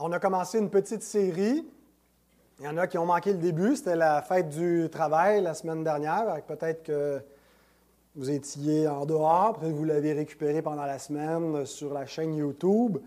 [0.00, 1.66] On a commencé une petite série.
[2.60, 3.74] Il y en a qui ont manqué le début.
[3.74, 6.40] C'était la fête du travail la semaine dernière.
[6.46, 7.20] Peut-être que
[8.14, 12.36] vous étiez en dehors, peut-être que vous l'avez récupéré pendant la semaine sur la chaîne
[12.36, 12.98] YouTube.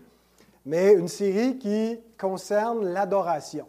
[0.66, 3.66] Mais une série qui concerne l'adoration.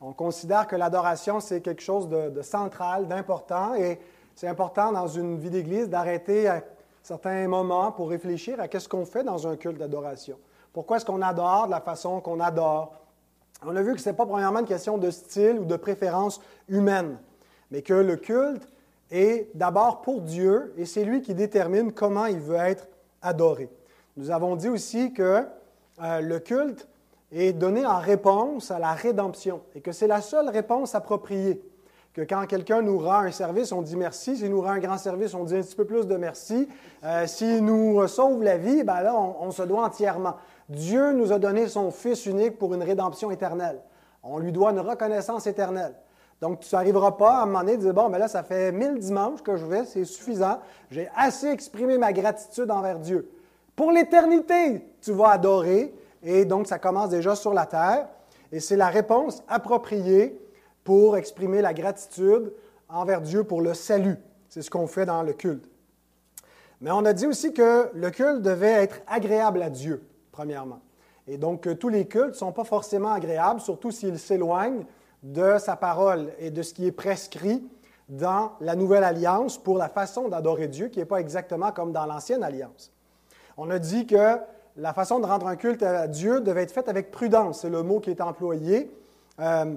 [0.00, 4.00] On considère que l'adoration, c'est quelque chose de, central, d'important, et
[4.34, 6.64] c'est important dans une vie d'Église d'arrêter à
[7.00, 10.36] certains moments pour réfléchir à qu'est-ce qu'on fait dans un culte d'adoration.
[10.74, 12.92] Pourquoi est-ce qu'on adore de la façon qu'on adore?
[13.64, 16.40] On a vu que ce n'est pas premièrement une question de style ou de préférence
[16.68, 17.16] humaine,
[17.70, 18.66] mais que le culte
[19.12, 22.88] est d'abord pour Dieu et c'est lui qui détermine comment il veut être
[23.22, 23.70] adoré.
[24.16, 25.46] Nous avons dit aussi que
[26.02, 26.88] euh, le culte
[27.30, 31.62] est donné en réponse à la rédemption et que c'est la seule réponse appropriée.
[32.14, 34.36] Que quand quelqu'un nous rend un service, on dit merci.
[34.36, 36.68] S'il nous rend un grand service, on dit un petit peu plus de merci.
[37.04, 40.34] Euh, S'il nous sauve la vie, ben là, on se doit entièrement.
[40.68, 43.80] Dieu nous a donné son Fils unique pour une rédemption éternelle.
[44.22, 45.94] On lui doit une reconnaissance éternelle.
[46.40, 48.98] Donc, tu n'arriveras pas à un moment donné dire Bon, mais là, ça fait mille
[48.98, 50.58] dimanches que je vais, c'est suffisant.
[50.90, 53.30] J'ai assez exprimé ma gratitude envers Dieu.
[53.76, 55.94] Pour l'éternité, tu vas adorer.
[56.22, 58.08] Et donc, ça commence déjà sur la terre.
[58.50, 60.40] Et c'est la réponse appropriée
[60.82, 62.52] pour exprimer la gratitude
[62.88, 64.16] envers Dieu pour le salut.
[64.48, 65.68] C'est ce qu'on fait dans le culte.
[66.80, 70.02] Mais on a dit aussi que le culte devait être agréable à Dieu
[70.34, 70.80] premièrement.
[71.28, 74.84] Et donc, euh, tous les cultes ne sont pas forcément agréables, surtout s'ils s'éloignent
[75.22, 77.64] de sa parole et de ce qui est prescrit
[78.08, 82.04] dans la nouvelle alliance pour la façon d'adorer Dieu, qui n'est pas exactement comme dans
[82.04, 82.92] l'ancienne alliance.
[83.56, 84.38] On a dit que
[84.76, 87.82] la façon de rendre un culte à Dieu devait être faite avec prudence, c'est le
[87.84, 88.92] mot qui est employé,
[89.40, 89.72] euh,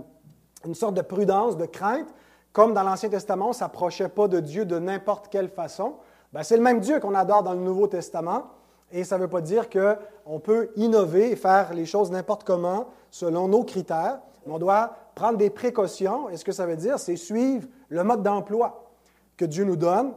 [0.66, 2.08] une sorte de prudence, de crainte,
[2.52, 5.94] comme dans l'Ancien Testament, on ne s'approchait pas de Dieu de n'importe quelle façon.
[6.34, 8.48] Ben, c'est le même Dieu qu'on adore dans le Nouveau Testament,
[8.92, 12.88] et ça ne veut pas dire qu'on peut innover et faire les choses n'importe comment
[13.12, 16.30] selon nos critères, mais on doit prendre des précautions.
[16.30, 18.92] Et ce que ça veut dire, c'est suivre le mode d'emploi
[19.36, 20.14] que Dieu nous donne,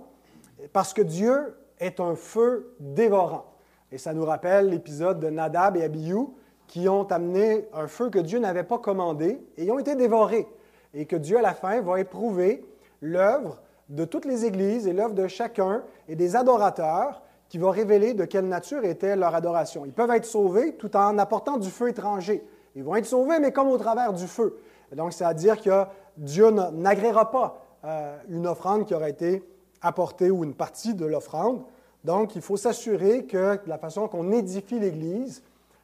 [0.72, 3.46] parce que Dieu est un feu dévorant.
[3.92, 6.26] Et ça nous rappelle l'épisode de Nadab et Abihu
[6.68, 10.46] qui ont amené un feu que Dieu n'avait pas commandé et ont été dévorés.
[10.94, 12.64] Et que Dieu, à la fin, va éprouver
[13.00, 18.14] l'œuvre de toutes les églises et l'œuvre de chacun et des adorateurs qui va révéler
[18.14, 19.84] de quelle nature était leur adoration.
[19.84, 22.46] Ils peuvent être sauvés tout en apportant du feu étranger.
[22.76, 24.56] Ils vont être sauvés, mais comme au travers du feu.
[24.92, 25.84] donc, c'est-à-dire que
[26.16, 29.42] Dieu n'agréera pas euh, une offrande qui aurait été
[29.82, 31.64] apportée ou une partie de l'offrande.
[32.04, 35.42] Donc, il faut s'assurer que la façon qu'on édifie l'Église,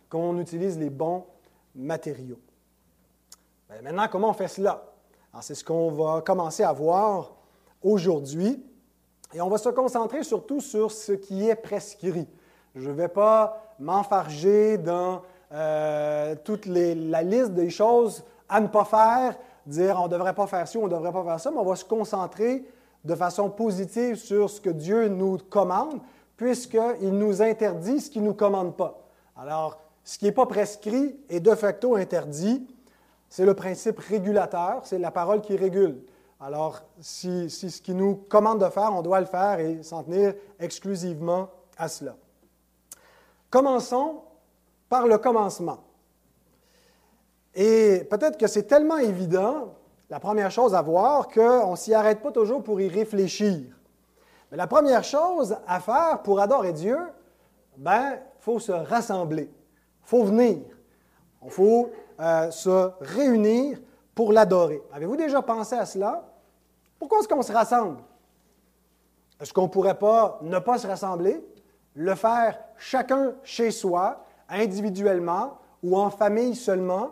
[0.09, 1.25] qu'on utilise les bons
[1.75, 2.39] matériaux.
[3.69, 4.85] Ben, maintenant, comment on fait cela?
[5.41, 7.35] C'est ce qu'on va commencer à voir
[7.83, 8.65] aujourd'hui.
[9.37, 12.27] Et on va se concentrer surtout sur ce qui est prescrit.
[12.75, 15.21] Je ne vais pas m'enfarger dans
[15.53, 19.37] euh, toute la liste des choses à ne pas faire,
[19.67, 21.67] dire on ne devrait pas faire ci, on ne devrait pas faire ça, mais on
[21.67, 22.65] va se concentrer
[23.05, 26.01] de façon positive sur ce que Dieu nous commande,
[26.39, 29.07] puisqu'il nous interdit ce qu'il ne nous commande pas.
[29.37, 32.67] Alors, ce qui n'est pas prescrit est de facto interdit.
[33.29, 36.01] C'est le principe régulateur, c'est la parole qui régule.
[36.39, 40.35] Alors, si, ce qui nous commande de faire, on doit le faire et s'en tenir
[40.59, 41.49] exclusivement
[41.79, 42.15] à cela.
[43.49, 44.23] Commençons
[44.89, 45.79] par le commencement.
[47.55, 49.75] Et peut-être que c'est tellement évident,
[50.11, 53.75] la première chose à voir, qu'on ne s'y arrête pas toujours pour y réfléchir.
[54.51, 56.99] Mais la première chose à faire pour adorer Dieu,
[57.79, 59.51] ben, faut se rassembler,
[60.03, 60.59] faut venir,
[61.45, 63.79] il faut euh, se réunir
[64.17, 64.83] pour l'adorer.
[64.93, 66.25] Avez-vous déjà pensé à cela?
[66.99, 67.99] Pourquoi est-ce qu'on se rassemble?
[69.39, 71.47] Est-ce qu'on ne pourrait pas ne pas se rassembler,
[71.95, 77.11] le faire chacun chez soi, individuellement ou en famille seulement?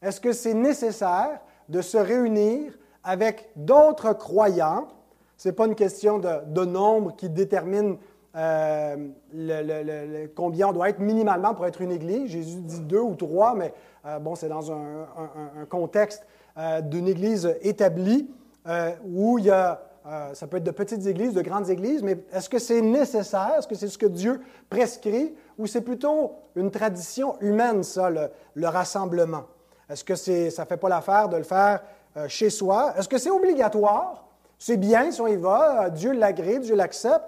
[0.00, 2.72] Est-ce que c'est nécessaire de se réunir
[3.04, 4.88] avec d'autres croyants?
[5.36, 7.98] Ce n'est pas une question de, nombre qui détermine
[8.34, 12.30] euh, combien on doit être minimalement pour être une église.
[12.30, 13.74] Jésus dit deux ou trois, mais
[14.06, 16.26] euh, bon, c'est dans un contexte
[16.56, 18.28] d'une église établie
[18.68, 22.02] euh, où il y a, euh, ça peut être de petites églises, de grandes églises,
[22.02, 23.54] mais est-ce que c'est nécessaire?
[23.58, 25.36] Est-ce que c'est ce que Dieu prescrit?
[25.56, 29.44] Ou c'est plutôt une tradition humaine, ça, le, rassemblement?
[29.88, 31.80] Est-ce que c'est, ça ne fait pas l'affaire de le faire
[32.26, 32.94] chez soi?
[32.98, 34.24] Est-ce que c'est obligatoire?
[34.58, 37.26] C'est bien si on y va, Dieu l'agrée, Dieu l'accepte,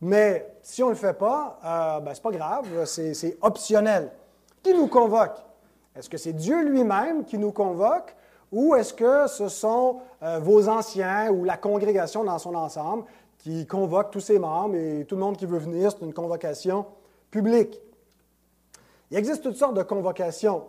[0.00, 4.10] mais si on ne le fait pas, ben, ce n'est pas grave, c'est optionnel.
[4.64, 5.38] Qui nous convoque?
[5.94, 8.16] Est-ce que c'est Dieu lui-même qui nous convoque?
[8.52, 13.04] Ou est-ce que ce sont euh, vos anciens ou la congrégation dans son ensemble
[13.38, 16.86] qui convoque tous ses membres et tout le monde qui veut venir, c'est une convocation
[17.30, 17.80] publique?
[19.10, 20.64] Il existe toutes sortes de convocations.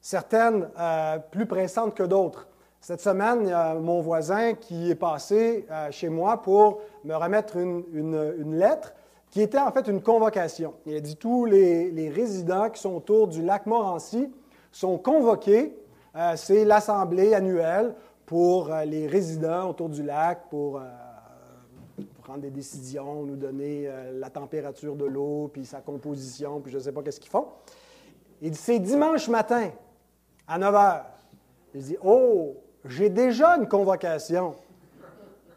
[0.00, 2.48] certaines euh, plus pressantes que d'autres.
[2.80, 8.56] Cette semaine, a mon voisin qui est passé euh, chez moi pour me remettre une,
[8.56, 8.94] lettre
[9.30, 10.74] qui était en fait une convocation.
[10.86, 14.32] Il a dit tous les, résidents qui sont autour du lac Morancy
[14.70, 15.76] sont convoqués.
[16.18, 17.94] Euh, c'est l'assemblée annuelle
[18.26, 20.82] pour les résidents autour du lac pour,
[22.22, 26.82] prendre des décisions, nous donner la température de l'eau, puis sa composition, puis je ne
[26.82, 27.46] sais pas qu'est-ce qu'ils font.
[28.42, 29.70] Il c'est dimanche matin
[30.46, 31.02] à 9 h.
[31.74, 32.54] Il dit, oh,
[32.84, 34.54] j'ai déjà une convocation.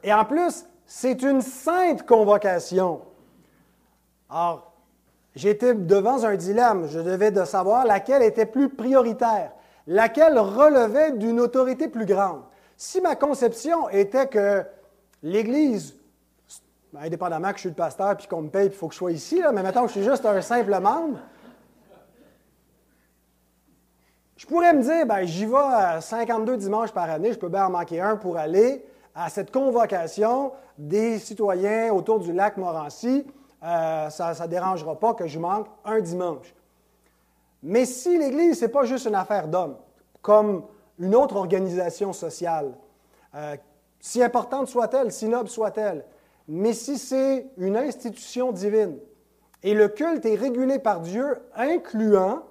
[0.04, 3.02] Et en plus, c'est une sainte convocation.
[4.30, 4.74] Or,
[5.36, 6.88] j'étais devant un dilemme.
[6.88, 9.54] Je devais de savoir laquelle était plus prioritaire,
[9.88, 12.42] laquelle relevait d'une autorité plus grande.
[12.78, 14.64] Si ma conception était que
[15.24, 15.96] l'Église,
[16.98, 19.12] indépendamment que je suis le pasteur puis qu'on me paye, il faut que je sois
[19.12, 21.20] ici, là, mais maintenant que je suis juste un simple membre,
[24.42, 27.70] Je pourrais me dire, ben, j'y vais 52 dimanches par année, je peux bien en
[27.70, 28.84] manquer un pour aller
[29.14, 33.24] à cette convocation des citoyens autour du lac Morancy.
[33.62, 36.56] Euh, ça ne dérangera pas que je manque un dimanche.
[37.64, 39.78] Mais si l'Église, ce n'est pas juste une affaire d'hommes,
[40.22, 40.64] comme
[41.00, 42.74] une autre organisation sociale,
[43.36, 43.56] euh,
[44.00, 46.06] si importante soit-elle, si noble soit-elle,
[46.48, 48.98] mais si c'est une institution divine,
[49.64, 52.44] et le culte est régulé par Dieu, incluant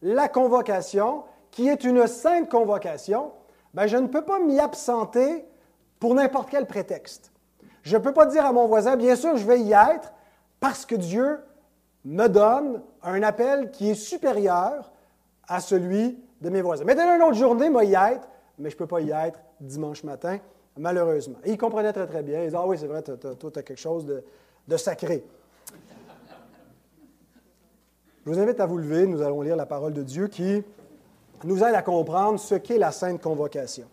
[0.00, 3.32] la convocation qui est une sainte convocation,
[3.74, 5.44] ben, je ne peux pas m'y absenter
[6.00, 7.32] pour n'importe quel prétexte.
[7.82, 10.12] Je ne peux pas dire à mon voisin, bien sûr, je vais y être
[10.58, 11.38] parce que Dieu
[12.04, 14.92] me donne un appel qui est supérieur
[15.48, 16.84] à celui de mes voisins.
[16.84, 18.28] Mais dans une autre journée, moi, y être,
[18.58, 20.38] mais je ne peux pas y être dimanche matin,
[20.76, 21.38] malheureusement.
[21.44, 22.40] Et il comprenait très, très bien.
[22.40, 24.22] Il disait, ah oui, c'est vrai, toi, tu as quelque chose de,
[24.68, 25.24] de sacré.
[28.24, 30.62] Je vous invite à vous lever, nous allons lire la parole de Dieu qui
[31.44, 33.86] nous aide à comprendre ce qu'est la Sainte Convocation.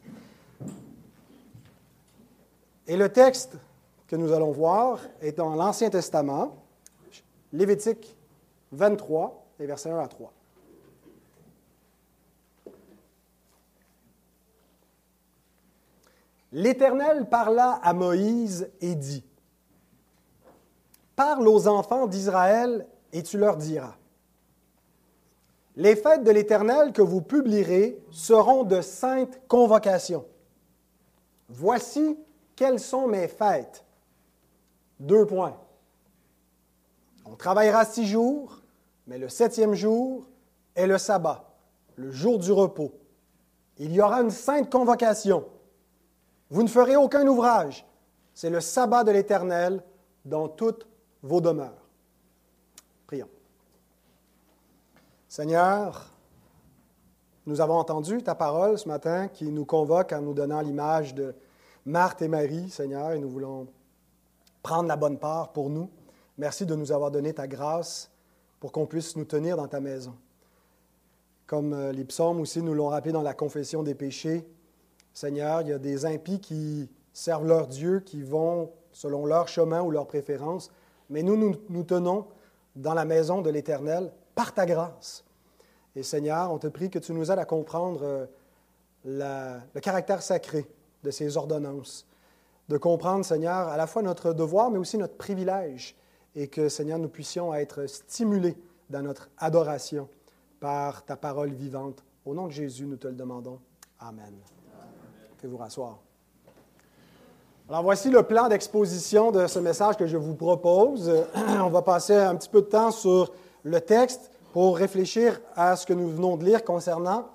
[2.88, 3.58] Et le texte
[4.08, 6.56] que nous allons voir est dans l'Ancien Testament,
[7.54, 8.16] Lévitique
[8.72, 10.34] 23, les versets 1 à 3.
[16.54, 19.24] L'Éternel parla à Moïse et dit,
[21.16, 23.96] Parle aux enfants d'Israël et tu leur diras,
[25.78, 30.26] les fêtes de l'Éternel que vous publierez seront de saintes convocations.
[31.48, 32.18] Voici
[32.56, 33.86] quelles sont mes fêtes.
[35.00, 35.61] Deux points.
[37.26, 38.62] On travaillera six jours,
[39.08, 40.28] mais le septième jour
[40.76, 41.44] est le sabbat,
[41.96, 42.92] le jour du repos.
[43.78, 45.46] Il y aura une sainte convocation.
[46.50, 47.86] Vous ne ferez aucun ouvrage.
[48.34, 49.84] C'est le sabbat de l'Éternel
[50.26, 50.88] dans toutes
[51.24, 51.88] vos demeures.
[53.08, 53.30] Prions.
[55.28, 56.12] Seigneur,
[57.46, 61.34] nous avons entendu ta parole ce matin qui nous convoque en nous donnant l'image de
[61.86, 63.68] Marthe et Marie, Seigneur, et nous voulons
[64.62, 65.90] prendre la bonne part pour nous.
[66.42, 68.10] Merci de nous avoir donné ta grâce
[68.60, 70.16] pour qu'on puisse nous tenir dans ta maison.
[71.46, 74.48] Comme euh, les psaumes aussi nous l'ont rappelé dans la confession des péchés,
[75.14, 79.84] Seigneur, il y a des impies qui servent leur Dieu, qui vont selon leur chemin
[79.84, 80.72] ou leur préférence,
[81.12, 82.26] mais nous, nous, nous tenons
[82.76, 85.24] dans la maison de l'Éternel par ta grâce.
[85.96, 88.02] Et Seigneur, on te prie que tu nous aides à comprendre
[89.06, 90.66] euh, le caractère sacré
[91.04, 92.08] de ces ordonnances,
[92.68, 95.96] de comprendre, Seigneur, à la fois notre devoir, mais aussi notre privilège,
[96.36, 98.58] et que, Seigneur, nous puissions être stimulés
[98.90, 100.08] dans notre adoration
[100.60, 102.04] par ta parole vivante.
[102.26, 103.60] Au nom de Jésus, nous te le demandons.
[104.00, 104.34] Amen.
[105.38, 105.98] Faites-vous rasseoir.
[107.70, 111.10] Alors voici le plan d'exposition de ce message que je vous propose.
[111.36, 113.32] On va passer un petit peu de temps sur
[113.64, 117.30] le texte pour réfléchir à ce que nous venons de lire concernant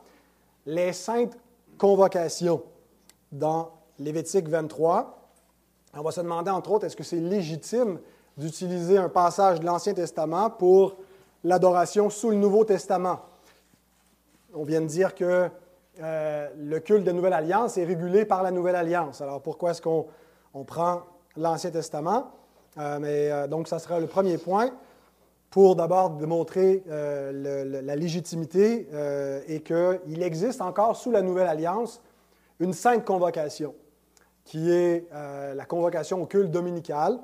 [0.66, 1.36] les saintes
[1.78, 2.62] convocations
[3.32, 5.30] dans Lévitique 23.
[5.94, 7.98] On va se demander, entre autres, est-ce que c'est légitime
[8.36, 10.96] d'utiliser un passage de l'Ancien Testament pour
[11.44, 13.20] l'adoration sous le Nouveau Testament?
[14.54, 15.48] On vient de dire que
[16.02, 19.20] euh, le culte de Nouvelle Alliance est régulé par la Nouvelle Alliance.
[19.20, 20.06] Alors pourquoi est-ce qu'on
[20.66, 21.02] prend
[21.36, 22.32] l'Ancien Testament?
[22.78, 24.70] Euh, mais, euh, donc, ça sera le premier point
[25.50, 28.88] pour d'abord démontrer la légitimité
[29.46, 32.02] et qu'il existe encore sous la Nouvelle Alliance
[32.60, 33.74] une sainte convocation,
[34.44, 37.20] qui est la convocation au culte dominical,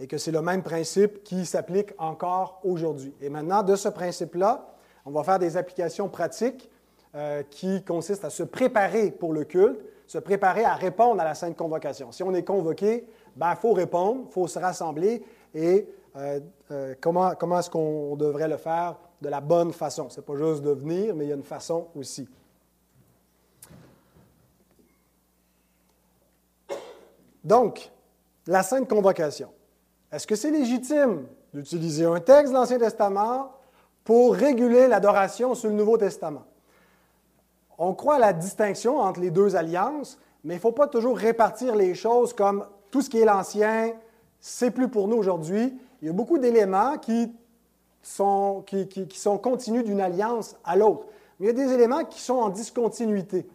[0.00, 3.14] et que c'est le même principe qui s'applique encore aujourd'hui.
[3.20, 4.74] Et maintenant, de ce principe-là,
[5.04, 6.70] on va faire des applications pratiques
[7.50, 11.56] qui consistent à se préparer pour le culte, se préparer à répondre à la sainte
[11.56, 12.12] convocation.
[12.12, 15.22] Si on est convoqué, il ben, faut répondre, il faut se rassembler
[15.54, 16.40] et euh,
[16.70, 20.08] euh, comment, comment est-ce qu'on devrait le faire de la bonne façon?
[20.08, 22.28] Ce n'est pas juste de venir, mais il y a une façon aussi.
[27.44, 27.90] Donc,
[28.46, 29.50] la Sainte Convocation.
[30.10, 33.52] Est-ce que c'est légitime d'utiliser un texte de l'Ancien Testament
[34.04, 36.44] pour réguler l'adoration sur le Nouveau Testament?
[37.76, 41.18] On croit à la distinction entre les deux alliances, mais il ne faut pas toujours
[41.18, 43.92] répartir les choses comme tout ce qui est l'Ancien,
[44.40, 45.78] c'est plus pour nous aujourd'hui.
[46.00, 47.30] Il y a beaucoup d'éléments qui
[48.02, 51.06] sont, qui, qui sont continus d'une alliance à l'autre.
[51.38, 53.46] Mais il y a des éléments qui sont en discontinuité.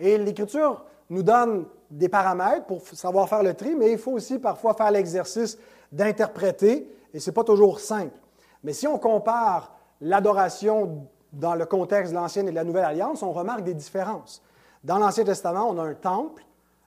[0.00, 4.40] Et l'Écriture nous donne des paramètres pour savoir faire le tri, mais il faut aussi
[4.40, 5.56] parfois faire l'exercice
[5.94, 8.18] d'interpréter, et ce n'est pas toujours simple.
[8.62, 13.22] Mais si on compare l'adoration dans le contexte de l'Ancienne et de la Nouvelle Alliance,
[13.22, 14.42] on remarque des différences.
[14.82, 16.44] Dans l'Ancien Testament, on a un temple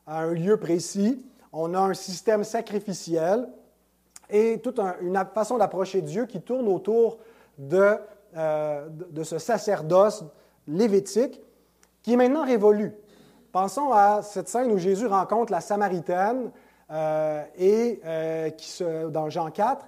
[0.07, 3.49] un lieu précis, on a un système sacrificiel
[4.29, 7.17] et toute une façon d'approcher Dieu qui tourne autour
[7.57, 7.97] de,
[8.35, 10.23] euh, de ce sacerdoce
[10.67, 11.41] lévitique
[12.01, 12.93] qui est maintenant révolu.
[13.51, 16.51] Pensons à cette scène où Jésus rencontre la Samaritaine
[16.89, 19.87] et, euh, qui se, dans Jean 4.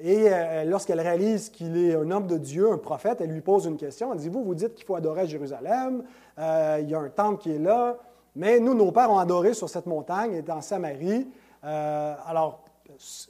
[0.00, 3.66] Et euh, lorsqu'elle réalise qu'il est un homme de Dieu, un prophète, elle lui pose
[3.66, 4.12] une question.
[4.12, 6.04] Elle dit, vous, vous dites qu'il faut adorer Jérusalem,
[6.38, 7.96] il y a un temple qui est là,
[8.36, 11.26] mais nous, nos pères ont adoré sur cette montagne, et en Samarie.
[11.62, 12.60] alors,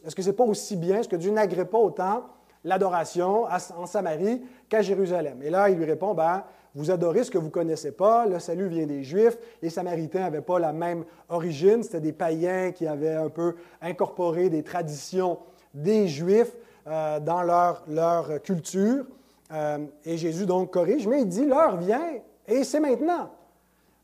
[0.05, 2.25] est-ce que ce n'est pas aussi bien, est-ce que Dieu n'agrée pas autant
[2.65, 5.41] l'adoration en Samarie qu'à Jérusalem?
[5.43, 6.45] Et là, il lui répond, ben,
[6.75, 8.27] vous adorez ce que vous ne connaissez pas.
[8.27, 9.39] Le salut vient des Juifs.
[9.63, 11.83] Les Samaritains n'avaient pas la même origine.
[11.83, 15.39] C'était des païens qui avaient un peu incorporé des traditions
[15.75, 16.53] des Juifs
[16.87, 19.05] euh, dans leur, leur culture.
[19.53, 22.03] Euh, et Jésus donc corrige, mais il dit, l'heure vient,
[22.47, 23.31] et c'est maintenant,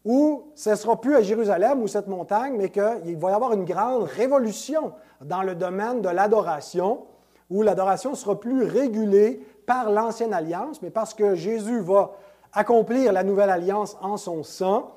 [0.04, 3.52] où ce ne sera plus à Jérusalem ou cette montagne, mais qu'il va y avoir
[3.52, 4.92] une grande révolution
[5.22, 7.04] dans le domaine de l'adoration,
[7.50, 12.12] où l'adoration ne sera plus régulée par l'ancienne alliance, mais parce que Jésus va
[12.54, 14.92] accomplir la nouvelle alliance en son sang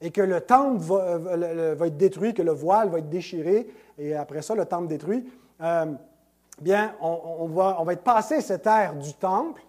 [0.00, 4.42] et que le temple va, être détruit, que le voile va être déchiré, et après
[4.42, 5.28] ça, le temple détruit,
[5.60, 5.86] euh,
[6.60, 9.62] bien, on, va, être passé cette ère du temple,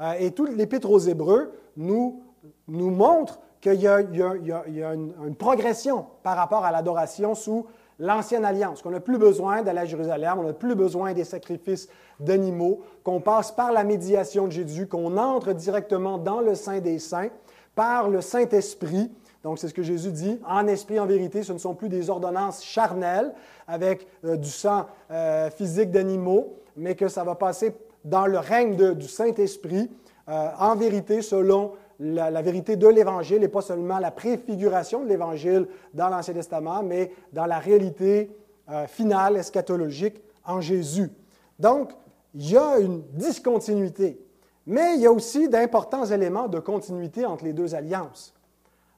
[0.00, 2.22] euh, et tout l'Épître aux Hébreux nous,
[2.68, 7.66] nous montre qu'il y a, une, une, progression par rapport à l'adoration sous
[7.98, 11.88] l'ancienne alliance, qu'on n'a plus besoin d'aller à Jérusalem, on n'a plus besoin des sacrifices
[12.20, 16.98] d'animaux, qu'on passe par la médiation de Jésus, qu'on entre directement dans le Saint des
[16.98, 17.30] Saints
[17.74, 19.10] par le Saint-Esprit.
[19.42, 20.38] Donc, c'est ce que Jésus dit.
[20.46, 23.32] En esprit, en vérité, ce ne sont plus des ordonnances charnelles
[23.66, 28.94] avec euh, du sang euh, physique d'animaux, mais que ça va passer dans le règne
[28.94, 29.90] du Saint-Esprit,
[30.28, 35.68] euh, en vérité, selon la, vérité de l'Évangile et pas seulement la préfiguration de l'Évangile
[35.94, 38.30] dans l'Ancien Testament, mais dans la réalité
[38.70, 41.10] euh, finale eschatologique en Jésus.
[41.58, 41.92] Donc,
[42.34, 44.18] il y a une discontinuité,
[44.66, 48.34] mais il y a aussi d'importants éléments de continuité entre les deux alliances.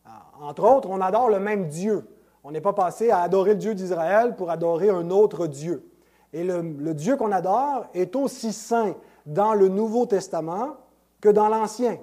[0.06, 0.10] Euh,
[0.42, 2.06] entre autres, on adore le même Dieu.
[2.42, 5.88] On n'est pas passé à adorer le Dieu d'Israël pour adorer un autre Dieu.
[6.32, 10.76] Et le, le Dieu qu'on adore est aussi saint dans le Nouveau Testament
[11.20, 11.98] que dans l'Ancien.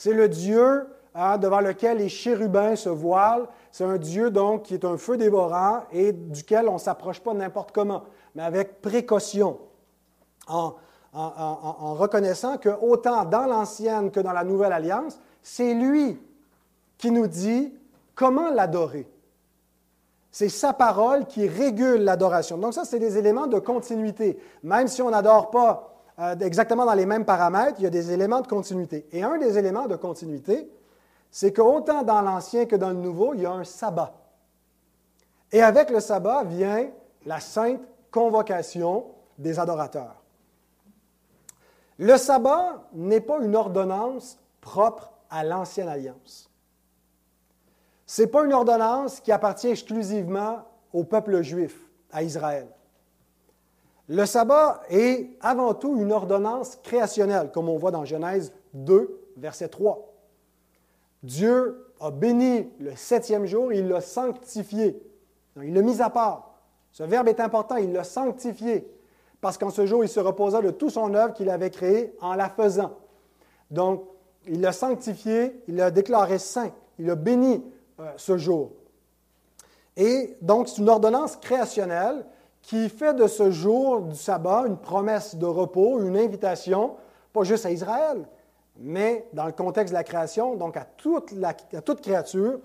[0.00, 3.46] C'est le Dieu hein, devant lequel les chérubins se voilent.
[3.70, 7.34] C'est un Dieu donc qui est un feu dévorant et duquel on ne s'approche pas
[7.34, 8.04] n'importe comment,
[8.34, 9.58] mais avec précaution,
[10.48, 10.74] en,
[11.12, 16.18] en reconnaissant que autant dans l'Ancienne que dans la Nouvelle Alliance, c'est lui
[16.96, 17.70] qui nous dit
[18.14, 19.06] comment l'adorer.
[20.30, 22.56] C'est sa parole qui régule l'adoration.
[22.56, 24.38] Donc ça, c'est des éléments de continuité.
[24.62, 28.12] Même si on n'adore pas euh, exactement dans les mêmes paramètres, il y a des
[28.12, 29.06] éléments de continuité.
[29.12, 30.70] Et un des éléments de continuité,
[31.30, 34.12] c'est qu'autant dans l'Ancien que dans le Nouveau, il y a un sabbat.
[35.52, 36.88] Et avec le sabbat vient
[37.24, 39.06] la sainte convocation
[39.38, 40.22] des adorateurs.
[41.98, 46.50] Le sabbat n'est pas une ordonnance propre à l'Ancienne Alliance.
[48.06, 51.78] Ce n'est pas une ordonnance qui appartient exclusivement au peuple juif,
[52.12, 52.66] à Israël.
[54.10, 59.68] Le sabbat est avant tout une ordonnance créationnelle, comme on voit dans Genèse 2, verset
[59.68, 60.12] 3.
[61.22, 65.00] Dieu a béni le septième jour, il l'a sanctifié.
[65.62, 66.58] Il l'a mis à part.
[66.90, 68.84] Ce verbe est important, il l'a sanctifié,
[69.40, 72.34] parce qu'en ce jour, il se reposa de tout son œuvre qu'il avait créée en
[72.34, 72.96] la faisant.
[73.70, 74.02] Donc,
[74.44, 77.62] il l'a sanctifié, il l'a déclaré saint, il a béni
[78.00, 78.72] euh, ce jour.
[79.96, 82.24] Et donc, c'est une ordonnance créationnelle
[82.62, 86.96] qui fait de ce jour du sabbat une promesse de repos, une invitation,
[87.32, 88.28] pas juste à Israël,
[88.78, 92.60] mais dans le contexte de la création, donc à toute, créature,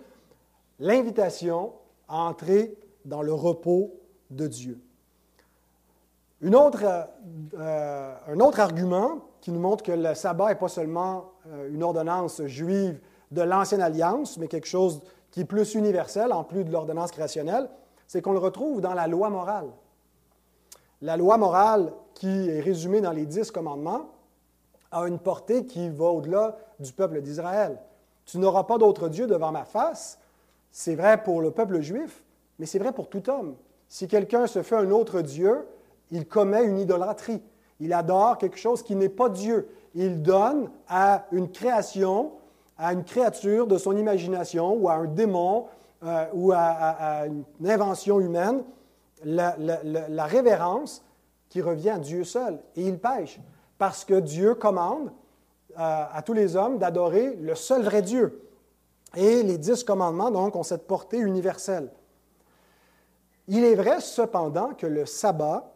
[0.79, 1.73] l'invitation
[2.07, 3.93] à entrer dans le repos
[4.29, 4.79] de Dieu.
[7.57, 11.83] euh, un autre argument qui nous montre que le sabbat n'est pas seulement euh, une
[11.83, 12.99] ordonnance juive
[13.31, 17.69] de l'Ancienne Alliance, mais quelque chose qui est plus universel, en plus de l'ordonnance créationnelle,
[18.07, 19.67] c'est qu'on le retrouve dans la loi morale.
[21.01, 24.09] La loi morale, qui est résumée dans les dix commandements,
[24.91, 27.77] a une portée qui va au-delà du peuple d'Israël.
[28.25, 30.19] Tu n'auras pas d'autre Dieu devant ma face.
[30.71, 32.23] C'est vrai pour le peuple juif,
[32.59, 33.55] mais c'est vrai pour tout homme.
[33.87, 35.67] Si quelqu'un se fait un autre Dieu,
[36.11, 37.41] il commet une idolâtrie.
[37.79, 39.67] Il adore quelque chose qui n'est pas Dieu.
[39.93, 42.31] Il donne à une création,
[42.77, 45.65] à une créature de son imagination ou à un démon
[46.03, 48.63] euh, ou à, une invention humaine
[49.25, 51.03] la, révérence
[51.49, 52.59] qui revient à Dieu seul.
[52.75, 53.39] Et il pêche
[53.77, 55.11] parce que Dieu commande
[55.77, 58.41] euh, à tous les hommes d'adorer le seul vrai Dieu.
[59.15, 61.89] Et les dix commandements, donc, ont cette portée universelle.
[63.47, 65.73] Il est vrai, cependant, que le sabbat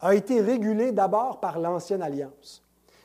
[0.00, 2.62] a été régulé d'abord par l'Ancienne Alliance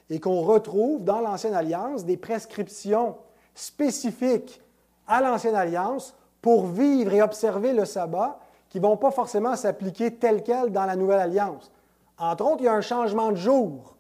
[0.09, 3.15] et qu'on retrouve dans l'Ancienne Alliance des prescriptions
[3.53, 4.61] spécifiques
[5.07, 8.39] à l'Ancienne Alliance pour vivre et observer le sabbat
[8.69, 11.71] qui ne vont pas forcément s'appliquer tel quel dans la Nouvelle Alliance.
[12.17, 13.95] Entre autres, il y a un changement de jour.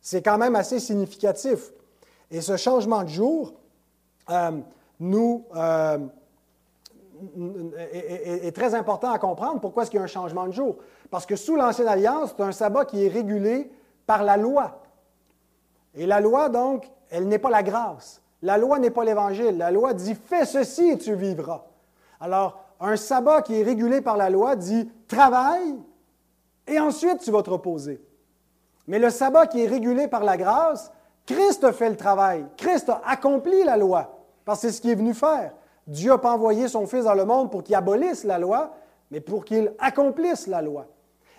[0.00, 1.72] C'est quand même assez significatif.
[2.30, 3.54] Et ce changement de jour
[4.30, 4.52] euh,
[4.98, 5.98] nous, euh,
[7.78, 9.60] est, très important à comprendre.
[9.60, 10.76] Pourquoi est-ce qu'il y a un changement de jour?
[11.10, 13.70] Parce que sous l'Ancienne Alliance, c'est un sabbat qui est régulé
[14.06, 14.82] par la loi.
[15.94, 18.22] Et la loi, donc, elle n'est pas la grâce.
[18.42, 19.58] La loi n'est pas l'Évangile.
[19.58, 21.66] La loi dit fais ceci et tu vivras.
[22.20, 25.76] Alors, un sabbat qui est régulé par la loi dit travaille
[26.66, 28.00] et ensuite tu vas te reposer.
[28.86, 30.90] Mais le sabbat qui est régulé par la grâce,
[31.26, 32.44] Christ a fait le travail.
[32.56, 35.54] Christ a accompli la loi, parce que c'est ce qu'il est venu faire.
[35.86, 38.72] Dieu n'a pas envoyé son Fils dans le monde pour qu'il abolisse la loi,
[39.10, 40.86] mais pour qu'il accomplisse la loi.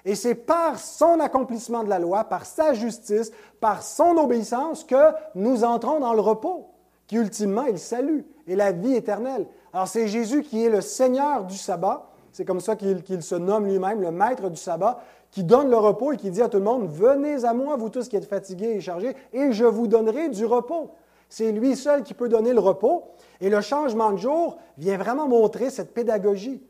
[0.03, 5.11] Et c'est par son accomplissement de la loi, par sa justice, par son obéissance que
[5.35, 6.70] nous entrons dans le repos,
[7.07, 9.46] qui ultimement est le salut et la vie éternelle.
[9.74, 13.66] Alors c'est Jésus qui est le Seigneur du sabbat, c'est comme ça qu'il se nomme
[13.66, 15.00] lui-même, le maître du sabbat,
[15.31, 17.90] qui donne le repos et qui dit à tout le monde, venez à moi, vous
[17.90, 20.92] tous qui êtes fatigués et chargés, et je vous donnerai du repos.
[21.29, 23.05] C'est lui seul qui peut donner le repos.
[23.40, 26.62] Et le changement de jour vient vraiment montrer cette pédagogie.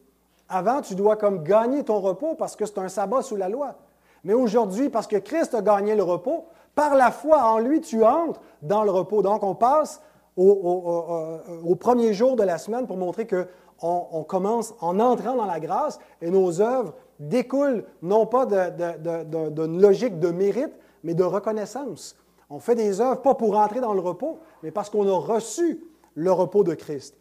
[0.48, 3.76] Avant, tu dois comme gagner ton repos parce que c'est un sabbat sous la loi.
[4.24, 8.06] Mais aujourd'hui, parce que Christ a gagné le repos, par la foi en lui, tu
[8.06, 9.24] entres dans le repos.
[9.24, 10.00] Donc, on passe
[10.38, 13.48] au, premier jour de la semaine pour montrer qu'on
[13.82, 20.20] on commence en entrant dans la grâce et nos œuvres découlent non pas d'une logique
[20.20, 22.16] de mérite, mais de reconnaissance.
[22.50, 25.86] On fait des œuvres pas pour entrer dans le repos, mais parce qu'on a reçu
[26.16, 27.16] le repos de Christ.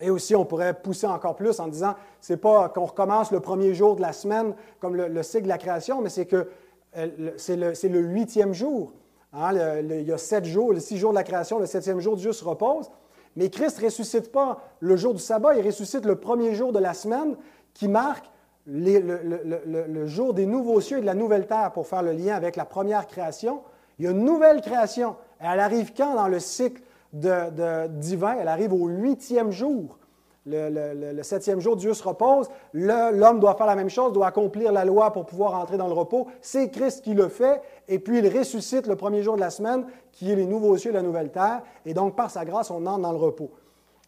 [0.00, 3.74] Et aussi, on pourrait pousser encore plus en disant, c'est pas qu'on recommence le premier
[3.74, 6.48] jour de la semaine comme le, cycle de la création, mais c'est que
[6.96, 8.92] euh, c'est le, huitième jour.
[9.32, 12.16] Hein, il y a sept jours, les six jours de la création, le septième jour,
[12.16, 12.90] Dieu se repose.
[13.36, 16.80] Mais Christ ne ressuscite pas le jour du sabbat, il ressuscite le premier jour de
[16.80, 17.36] la semaine
[17.74, 18.28] qui marque
[18.66, 22.56] le, jour des nouveaux cieux et de la nouvelle terre pour faire le lien avec
[22.56, 23.62] la première création.
[23.98, 25.16] Il y a une nouvelle création.
[25.38, 28.36] Elle arrive quand dans le cycle divin?
[28.40, 29.99] Elle arrive au huitième jour.
[30.46, 32.48] Le, septième jour, Dieu se repose.
[32.72, 35.92] L'homme doit faire la même chose, doit accomplir la loi pour pouvoir entrer dans le
[35.92, 36.28] repos.
[36.40, 37.60] C'est Christ qui le fait.
[37.88, 40.90] Et puis, il ressuscite le premier jour de la semaine, qui est les nouveaux cieux
[40.90, 41.62] et la nouvelle terre.
[41.84, 43.50] Et donc, par sa grâce, on entre dans le repos.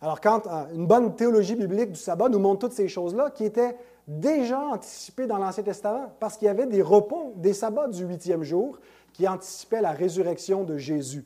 [0.01, 3.45] Alors, quand euh, une bonne théologie biblique du sabbat nous montre toutes ces choses-là qui
[3.45, 3.77] étaient
[4.09, 8.43] déjà anticipées dans l'Ancien Testament, parce qu'il y avait des repos, des sabbats du huitième
[8.43, 8.79] jour
[9.13, 11.25] qui anticipaient la résurrection de Jésus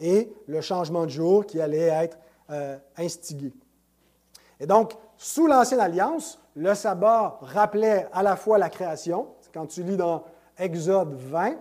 [0.00, 2.18] et le changement de jour qui allait être
[2.50, 3.52] euh, instigé.
[4.60, 9.28] Et donc, sous l'Ancienne Alliance, le sabbat rappelait à la fois la création.
[9.52, 10.24] Quand tu lis dans
[10.58, 11.56] Exode 20,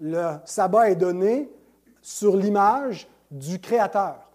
[0.00, 1.50] le sabbat est donné
[2.00, 4.30] sur l'image du Créateur.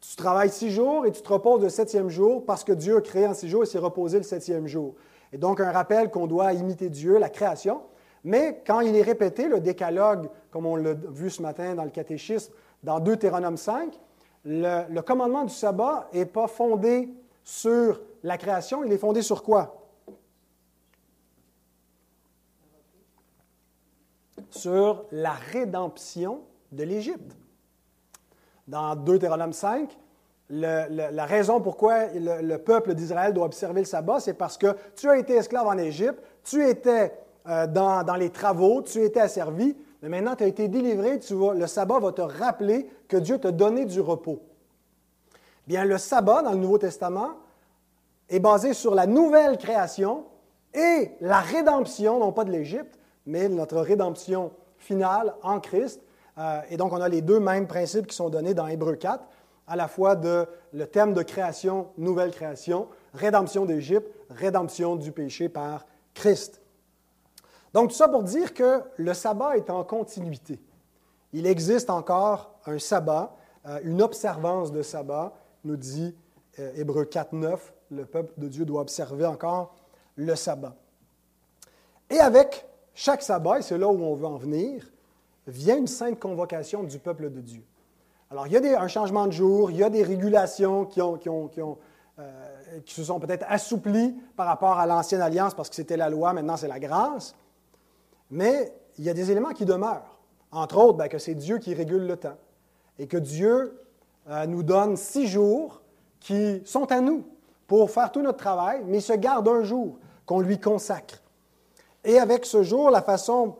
[0.00, 3.00] Tu travailles six jours et tu te reposes le septième jour parce que Dieu a
[3.00, 4.94] créé en six jours et s'est reposé le septième jour.
[5.32, 7.82] Et donc, un rappel qu'on doit imiter Dieu, la création.
[8.24, 11.90] Mais quand il est répété, le décalogue, comme on l'a vu ce matin dans le
[11.90, 13.98] catéchisme, dans Deutéronome 5,
[14.46, 19.82] le, commandement du sabbat n'est pas fondé sur la création, il est fondé sur quoi?
[24.50, 26.40] Sur la rédemption
[26.72, 27.36] de l'Égypte.
[28.68, 29.96] Dans Deutéronome 5,
[30.48, 35.18] la raison pourquoi le, peuple d'Israël doit observer le sabbat, c'est parce que tu as
[35.18, 37.12] été esclave en Égypte, tu étais
[37.48, 39.76] euh, dans, les travaux, tu étais asservi,
[40.08, 43.84] mais maintenant tu as été délivré, le sabbat va te rappeler que Dieu t'a donné
[43.84, 44.40] du repos.
[45.66, 47.30] Bien, le sabbat dans le Nouveau Testament
[48.28, 50.24] est basé sur la nouvelle création
[50.74, 56.00] et la rédemption, non pas de l'Égypte, mais notre rédemption finale en Christ.
[56.38, 59.24] Euh, et donc, on a les deux mêmes principes qui sont donnés dans Hébreu 4,
[59.66, 65.48] à la fois de le thème de création, nouvelle création, rédemption d'Égypte, rédemption du péché
[65.48, 66.60] par Christ.
[67.76, 70.58] Donc, tout ça pour dire que le sabbat est en continuité.
[71.34, 73.36] Il existe encore un sabbat,
[73.66, 76.16] euh, une observance de sabbat, nous dit
[76.58, 79.74] euh, Hébreu 4, 9, le peuple de Dieu doit observer encore
[80.14, 80.74] le sabbat.
[82.08, 84.90] Et avec chaque sabbat, et c'est là où on veut en venir,
[85.46, 87.62] vient une sainte convocation du peuple de Dieu.
[88.30, 91.74] Alors, il y a un changement de jour, il y a des régulations qui, euh,
[92.86, 96.32] qui se sont peut-être assouplies par rapport à l'ancienne alliance parce que c'était la loi,
[96.32, 97.34] maintenant c'est la grâce.
[98.30, 100.18] Mais il y a des éléments qui demeurent.
[100.52, 102.36] Entre autres, ben, que c'est Dieu qui régule le temps
[102.98, 103.78] et que Dieu
[104.28, 105.82] euh, nous donne six jours
[106.20, 107.24] qui sont à nous
[107.66, 111.22] pour faire tout notre travail, mais il se garde un jour qu'on lui consacre.
[112.04, 113.56] Et avec ce jour, la façon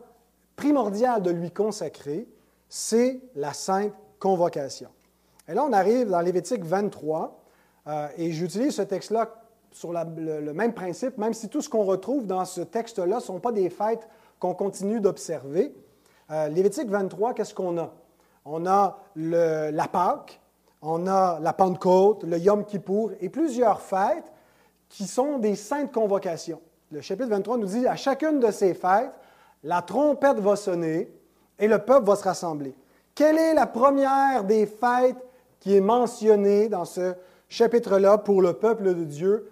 [0.55, 2.27] primordiale de lui consacrer,
[2.69, 4.89] c'est la sainte convocation.
[5.47, 7.39] Et là, on arrive dans Lévitique 23,
[7.87, 9.29] euh, et j'utilise ce texte-là
[9.71, 13.39] sur le, même principe, même si tout ce qu'on retrouve dans ce texte-là ne sont
[13.39, 14.07] pas des fêtes
[14.39, 15.73] qu'on continue d'observer.
[16.31, 17.93] Euh, Lévitique 23, qu'est-ce qu'on a?
[18.45, 20.39] On a le, la Pâque,
[20.81, 24.31] on a la Pentecôte, le Yom Kippour et plusieurs fêtes
[24.89, 26.61] qui sont des saintes convocations.
[26.91, 29.11] Le chapitre 23 nous dit à chacune de ces fêtes,
[29.63, 31.11] la trompette va sonner
[31.59, 32.73] et le peuple va se rassembler.
[33.15, 35.17] Quelle est la première des fêtes
[35.59, 37.15] qui est mentionnée dans ce
[37.49, 39.51] chapitre-là pour le peuple de Dieu?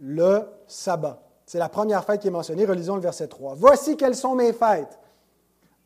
[0.00, 1.25] Le sabbat.
[1.46, 2.66] C'est la première fête qui est mentionnée.
[2.66, 3.54] Relisons le verset 3.
[3.56, 4.98] Voici quelles sont mes fêtes.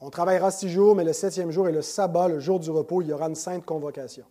[0.01, 3.03] On travaillera six jours, mais le septième jour est le sabbat, le jour du repos,
[3.03, 4.25] il y aura une sainte convocation.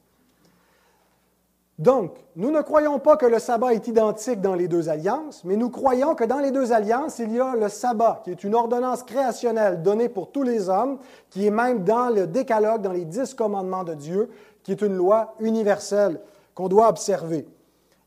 [1.77, 5.55] Donc, nous ne croyons pas que le sabbat est identique dans les deux alliances, mais
[5.55, 8.55] nous croyons que dans les deux alliances, il y a le sabbat, qui est une
[8.55, 10.97] ordonnance créationnelle donnée pour tous les hommes,
[11.29, 14.29] qui est même dans le décalogue, dans les dix commandements de Dieu,
[14.63, 16.19] qui est une loi universelle
[16.55, 17.47] qu'on doit observer.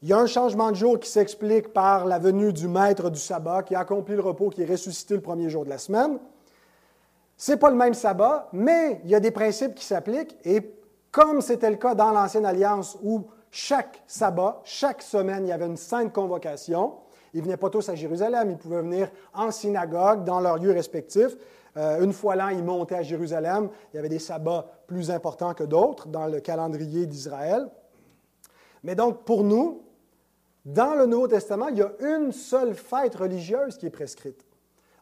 [0.02, 3.20] Il y a un changement de jour qui s'explique par la venue du maître du
[3.20, 6.18] sabbat, qui a accompli le repos, qui est ressuscité le premier jour de la semaine.
[7.36, 10.74] Ce n'est pas le même sabbat, mais il y a des principes qui s'appliquent, et
[11.12, 15.66] comme c'était le cas dans l'Ancienne Alliance où chaque sabbat, chaque semaine, il y avait
[15.66, 16.94] une sainte convocation.
[17.32, 20.72] Ils ne venaient pas tous à Jérusalem, ils pouvaient venir en synagogue, dans leurs lieux
[20.72, 21.36] respectifs.
[21.76, 23.70] Euh, une fois l'an, ils montaient à Jérusalem.
[23.92, 27.68] Il y avait des sabbats plus importants que d'autres dans le calendrier d'Israël.
[28.82, 29.82] Mais donc, pour nous,
[30.64, 34.46] dans le Nouveau Testament, il y a une seule fête religieuse qui est prescrite.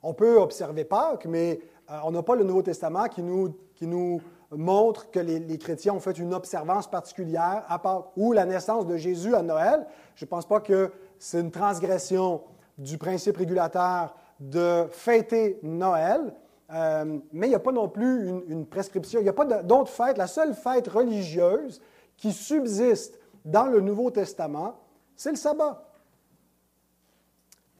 [0.02, 3.86] On peut observer Pâques, mais euh, on n'a pas le Nouveau Testament qui nous, qui
[3.86, 4.20] nous
[4.50, 8.96] montre que les, chrétiens ont fait une observance particulière à part ou la naissance de
[8.96, 9.86] Jésus à Noël.
[10.14, 12.42] Je ne pense pas que c'est une transgression
[12.78, 16.34] du principe régulateur de fêter Noël,
[16.72, 19.90] euh, mais il n'y a pas non plus une, prescription, il n'y a pas d'autre
[19.90, 20.16] fête.
[20.16, 21.80] La seule fête religieuse
[22.16, 24.76] qui subsiste dans le Nouveau Testament,
[25.20, 25.86] c'est le sabbat,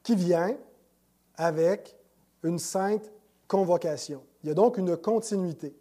[0.03, 0.55] qui vient
[1.35, 1.97] avec
[2.43, 3.11] une sainte
[3.47, 4.21] convocation.
[4.43, 5.75] Il y a donc une continuité.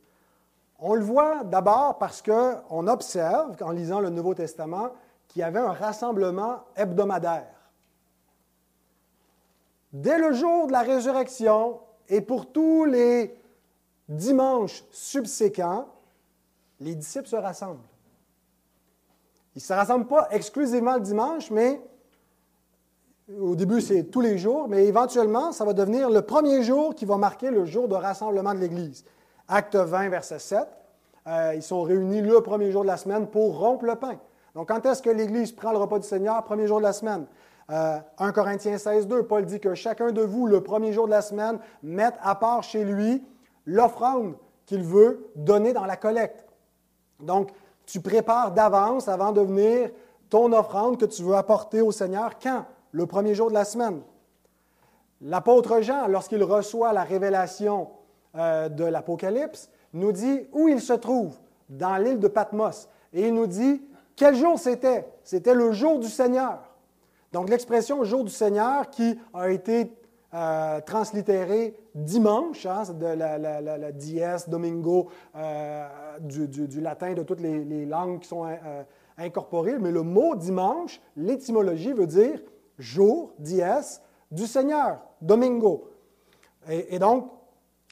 [0.78, 4.94] On le voit d'abord parce qu'on observe, en lisant le Nouveau Testament,
[5.28, 7.70] qu'il y avait un rassemblement hebdomadaire.
[9.92, 13.38] Dès le jour de la résurrection et pour tous les
[14.08, 15.88] dimanches subséquents,
[16.80, 17.89] les disciples se rassemblent.
[19.60, 21.82] Ils ne se rassemblent pas exclusivement le dimanche, mais
[23.38, 27.04] au début, c'est tous les jours, mais éventuellement, ça va devenir le premier jour qui
[27.04, 29.04] va marquer le jour de rassemblement de l'Église.
[29.48, 30.66] Acte 20, verset 7.
[31.26, 34.18] Euh, ils sont réunis le premier jour de la semaine pour rompre le pain.
[34.54, 36.42] Donc, quand est-ce que l'Église prend le repas du Seigneur?
[36.42, 37.26] Premier jour de la semaine.
[37.68, 41.10] 1 euh, Corinthiens 16, 2, Paul dit que chacun de vous, le premier jour de
[41.10, 43.22] la semaine, mette à part chez lui
[43.66, 46.46] l'offrande qu'il veut donner dans la collecte.
[47.20, 47.50] Donc,
[47.90, 49.90] tu prépares d'avance avant de venir
[50.28, 52.64] ton offrande que tu veux apporter au Seigneur quand?
[52.92, 54.00] Le premier jour de la semaine.
[55.20, 57.88] L'apôtre Jean, lorsqu'il reçoit la révélation
[58.36, 61.36] euh, de l'Apocalypse, nous dit où il se trouve,
[61.68, 62.88] dans l'île de Patmos.
[63.12, 63.82] Et il nous dit
[64.14, 65.08] quel jour c'était?
[65.24, 66.58] C'était le jour du Seigneur.
[67.32, 69.92] Donc l'expression jour du Seigneur qui a été
[70.32, 75.88] euh, translittérée dimanche, hein, de la, dies, domingo, euh,
[76.20, 78.46] du, latin, de toutes les, langues qui sont
[79.18, 79.78] incorporées.
[79.78, 82.40] Mais le mot dimanche, l'étymologie veut dire
[82.78, 83.62] jour, dies,
[84.30, 85.90] du Seigneur, domingo.
[86.68, 87.30] Et, donc,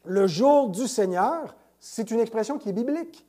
[0.05, 3.27] le jour du Seigneur, c'est une expression qui est biblique.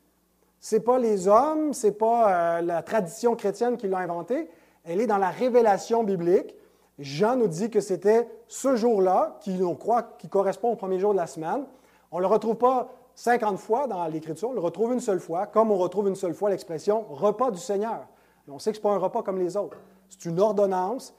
[0.60, 4.50] Ce n'est pas les hommes, ce n'est pas euh, la tradition chrétienne qui l'a inventée.
[4.84, 6.54] Elle est dans la révélation biblique.
[6.99, 11.17] Jean nous dit que c'était ce jour-là, qui, croit, qui correspond au premier jour de
[11.17, 11.65] la semaine.
[12.12, 15.47] On ne le retrouve pas 50 fois dans l'Écriture, on le retrouve une seule fois,
[15.47, 18.05] comme on retrouve une seule fois l'expression repas du Seigneur.
[18.49, 19.77] on sait que ce n'est pas un repas comme les autres.
[20.09, 21.13] C'est une ordonnance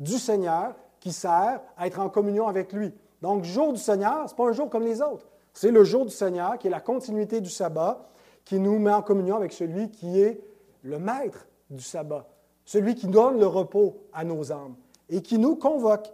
[0.00, 2.94] du Seigneur qui sert à être en communion avec lui.
[3.20, 5.28] Donc, jour du Seigneur, ce n'est pas un jour comme les autres.
[5.52, 8.08] C'est le jour du Seigneur qui est la continuité du sabbat,
[8.44, 10.40] qui nous met en communion avec celui qui est
[10.82, 12.26] le maître du sabbat,
[12.64, 14.74] celui qui donne le repos à nos âmes
[15.08, 16.12] et qui nous convoque,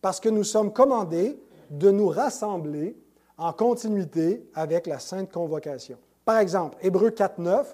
[0.00, 2.96] parce que nous sommes commandés de nous rassembler
[3.38, 5.96] en continuité avec la sainte convocation.
[6.24, 7.64] Par exemple, Hébreu 4.9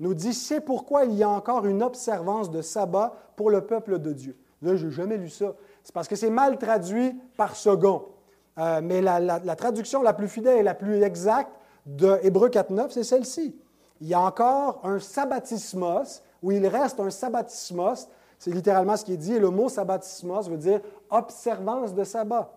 [0.00, 3.98] nous dit, c'est pourquoi il y a encore une observance de sabbat pour le peuple
[3.98, 4.36] de Dieu.
[4.62, 5.54] Là, je n'ai jamais lu ça.
[5.82, 8.06] C'est parce que c'est mal traduit par second.
[8.58, 11.52] Euh, mais la, traduction la plus fidèle et la plus exacte
[11.86, 13.56] de Hébreu 4.9, c'est celle-ci.
[14.00, 19.14] Il y a encore un sabbatismos, où il reste un sabbatismos, c'est littéralement ce qui
[19.14, 22.52] est dit, et le mot sabbatismos veut dire observance de sabbat.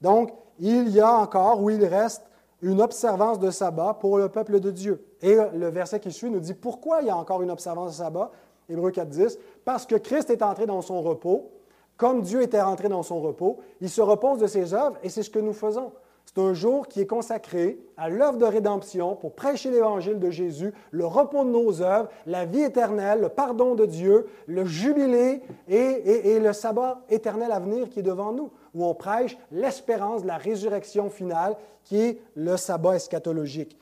[0.00, 2.22] Donc, il y a encore, où il reste,
[2.62, 5.04] une observance de sabbat pour le peuple de Dieu.
[5.20, 7.96] Et le verset qui suit nous dit pourquoi il y a encore une observance de
[7.96, 8.30] sabbat,
[8.68, 11.50] Hébreu 4.10, parce que Christ est entré dans son repos,
[11.96, 15.22] comme Dieu était rentré dans son repos, il se repose de ses œuvres et c'est
[15.22, 15.92] ce que nous faisons.
[16.36, 20.74] C'est un jour qui est consacré à l'œuvre de rédemption pour prêcher l'évangile de Jésus,
[20.90, 25.76] le repos de nos œuvres, la vie éternelle, le pardon de Dieu, le jubilé et,
[25.76, 30.26] et le sabbat éternel à venir qui est devant nous, où on prêche l'espérance de
[30.26, 33.78] la résurrection finale qui est le sabbat eschatologique.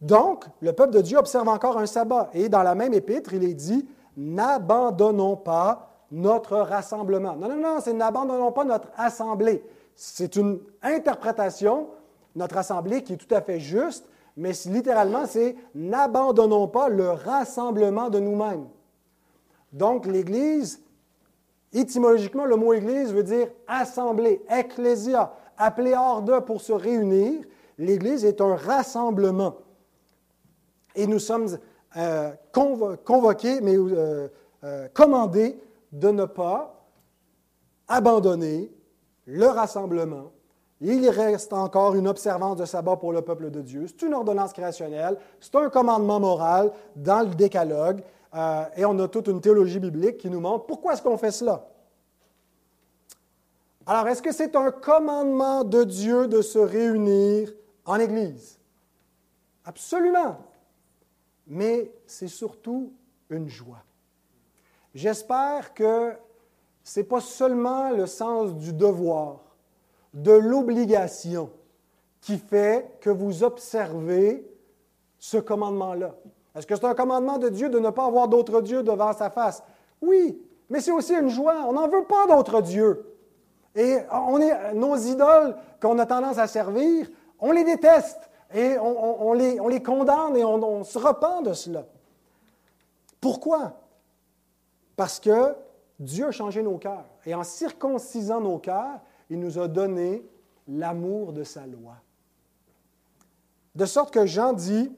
[0.00, 2.30] Donc, le peuple de Dieu observe encore un sabbat.
[2.34, 7.36] Et dans la même épître, il est dit, n'abandonnons pas notre rassemblement.
[7.36, 9.62] Non, non, non, c'est n'abandonnons pas notre assemblée.
[9.94, 11.88] C'est une interprétation,
[12.34, 18.08] notre assemblée, qui est tout à fait juste, mais littéralement, c'est n'abandonnons pas le rassemblement
[18.08, 18.66] de nous-mêmes.
[19.72, 20.82] Donc, l'Église,
[21.72, 27.42] étymologiquement, le mot Église veut dire assemblée, ecclésia, appelé hors pour se réunir.
[27.78, 29.56] L'Église est un rassemblement.
[30.94, 31.58] Et nous sommes
[31.96, 34.28] euh, convoqués, mais euh,
[34.64, 35.58] euh, commandés
[35.90, 36.86] de ne pas
[37.88, 38.70] abandonner
[39.26, 40.32] le rassemblement.
[40.80, 43.86] Il reste encore une observance de sabbat pour le peuple de Dieu.
[43.86, 48.02] C'est une ordonnance créationnelle, c'est un commandement moral dans le décalogue,
[48.34, 51.30] euh, et on a toute une théologie biblique qui nous montre pourquoi est-ce qu'on fait
[51.30, 51.68] cela.
[53.86, 57.52] Alors, est-ce que c'est un commandement de Dieu de se réunir
[57.84, 58.58] en Église?
[59.64, 60.38] Absolument.
[61.46, 62.92] Mais c'est surtout
[63.28, 63.82] une joie.
[64.94, 66.12] J'espère que
[66.84, 69.40] ce n'est pas seulement le sens du devoir,
[70.14, 71.50] de l'obligation
[72.20, 74.46] qui fait que vous observez
[75.18, 76.14] ce commandement-là.
[76.54, 79.30] Est-ce que c'est un commandement de Dieu de ne pas avoir d'autres dieux devant sa
[79.30, 79.62] face?
[80.00, 81.64] Oui, mais c'est aussi une joie.
[81.66, 83.06] On n'en veut pas d'autres dieux.
[83.74, 87.08] Et on est, nos idoles qu'on a tendance à servir,
[87.40, 91.86] on les déteste et on, les, on les, condamne et on se repent de cela.
[93.20, 93.72] Pourquoi?
[94.94, 95.54] Parce que
[95.98, 97.06] Dieu a changé nos cœurs.
[97.26, 99.00] Et en circoncisant nos cœurs,
[99.30, 100.24] il nous a donné
[100.68, 101.96] l'amour de sa loi.
[103.74, 104.92] De sorte que Jean dit,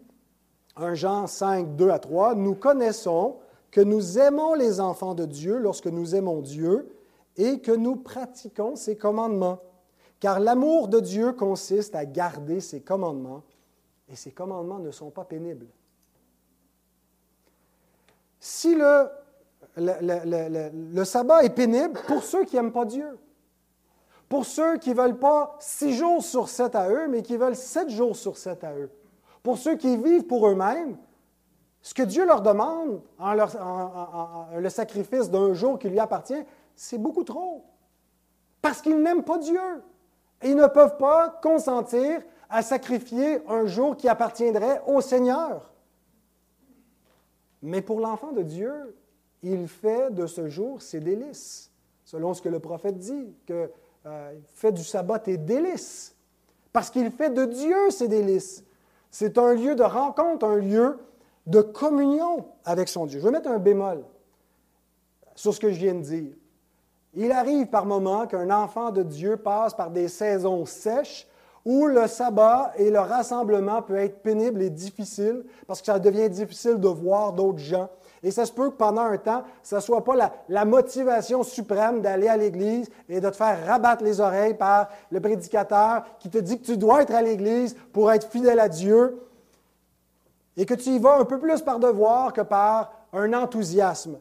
[0.77, 3.37] 1 Jean 5, 2 à 3, nous connaissons
[3.71, 6.97] que nous aimons les enfants de Dieu lorsque nous aimons Dieu
[7.37, 9.61] et que nous pratiquons ses commandements.
[10.21, 13.43] Car l'amour de Dieu consiste à garder ses commandements,
[14.09, 15.67] et ses commandements ne sont pas pénibles.
[18.41, 19.09] Si le
[19.77, 23.19] le, sabbat est pénible pour ceux qui n'aiment pas Dieu.
[24.29, 27.57] Pour ceux qui ne veulent pas six jours sur sept à eux, mais qui veulent
[27.57, 28.91] sept jours sur sept à eux.
[29.43, 30.97] Pour ceux qui vivent pour eux-mêmes,
[31.83, 36.43] ce que Dieu leur demande en, le sacrifice d'un jour qui lui appartient,
[36.75, 37.65] c'est beaucoup trop.
[38.63, 39.61] Parce qu'ils n'aiment pas Dieu.
[40.41, 45.73] Et ils ne peuvent pas consentir à sacrifier un jour qui appartiendrait au Seigneur.
[47.61, 48.97] Mais pour l'enfant de Dieu,
[49.45, 51.71] il fait de ce jour ses délices,
[52.05, 53.71] selon ce que le prophète dit, que
[54.07, 56.17] euh, fait du sabbat tes délices,
[56.73, 58.65] parce qu'il fait de Dieu ses délices.
[59.11, 60.99] C'est un lieu de rencontre, un lieu
[61.47, 63.21] de communion avec son Dieu.
[63.21, 64.03] Je vais mettre un bémol
[65.35, 66.33] sur ce que je viens de dire.
[67.13, 71.29] Il arrive par moments qu'un enfant de Dieu passe par des saisons sèches
[71.65, 76.29] où le sabbat et le rassemblement peut être pénible et difficile parce que ça devient
[76.29, 77.89] difficile de voir d'autres gens
[78.25, 82.01] et ça se peut que pendant un temps, ce ne soit pas la, motivation suprême
[82.01, 86.39] d'aller à l'Église et de te faire rabattre les oreilles par le prédicateur qui te
[86.39, 89.21] dit que tu dois être à l'Église pour être fidèle à Dieu
[90.57, 94.19] et que tu y vas un peu plus par devoir que par un enthousiasme.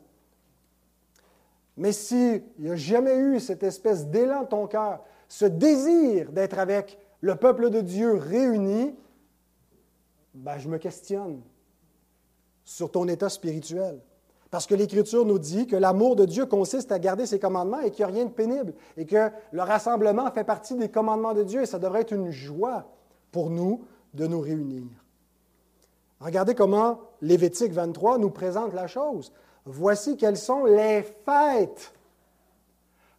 [1.77, 6.59] Mais s'il n'y a jamais eu cette espèce d'élan de ton cœur, ce désir d'être
[6.59, 8.93] avec le peuple de Dieu réuni,
[10.33, 11.41] ben, je me questionne
[12.65, 13.99] sur ton état spirituel.
[14.52, 17.89] Parce que l'Écriture nous dit que l'amour de Dieu consiste à garder ses commandements et
[17.89, 21.43] qu'il n'y a rien de pénible, et que le rassemblement fait partie des commandements de
[21.43, 22.86] Dieu, et ça devrait être une joie
[23.32, 23.82] pour nous
[24.13, 24.84] de nous réunir.
[26.19, 29.34] Regardez comment Lévitique 23 nous présente la chose.
[29.65, 31.91] Voici quelles sont les fêtes.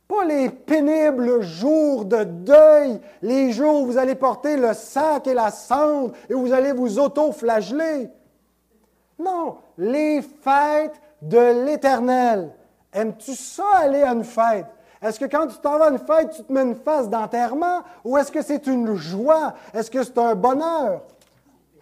[0.06, 5.34] Pas les pénibles jours de deuil, les jours où vous allez porter le sac et
[5.34, 8.08] la cendre et où vous allez vous auto-flageller.
[9.18, 12.52] Non, les fêtes de l'Éternel.
[12.92, 14.66] Aimes-tu ça aller à une fête?
[15.02, 17.82] Est-ce que quand tu t'en vas à une fête, tu te mets une face d'enterrement
[18.04, 19.54] ou est-ce que c'est une joie?
[19.74, 21.02] Est-ce que c'est un bonheur?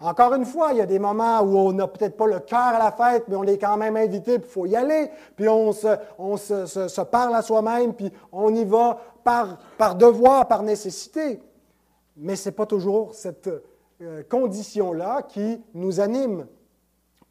[0.01, 2.59] Encore une fois, il y a des moments où on n'a peut-être pas le cœur
[2.59, 5.47] à la fête, mais on est quand même invité, puis il faut y aller, puis
[5.47, 11.41] on se, parle à soi-même, puis on y va par, devoir, par nécessité.
[12.17, 13.49] Mais ce n'est pas toujours cette
[14.01, 16.47] euh, condition-là qui nous anime,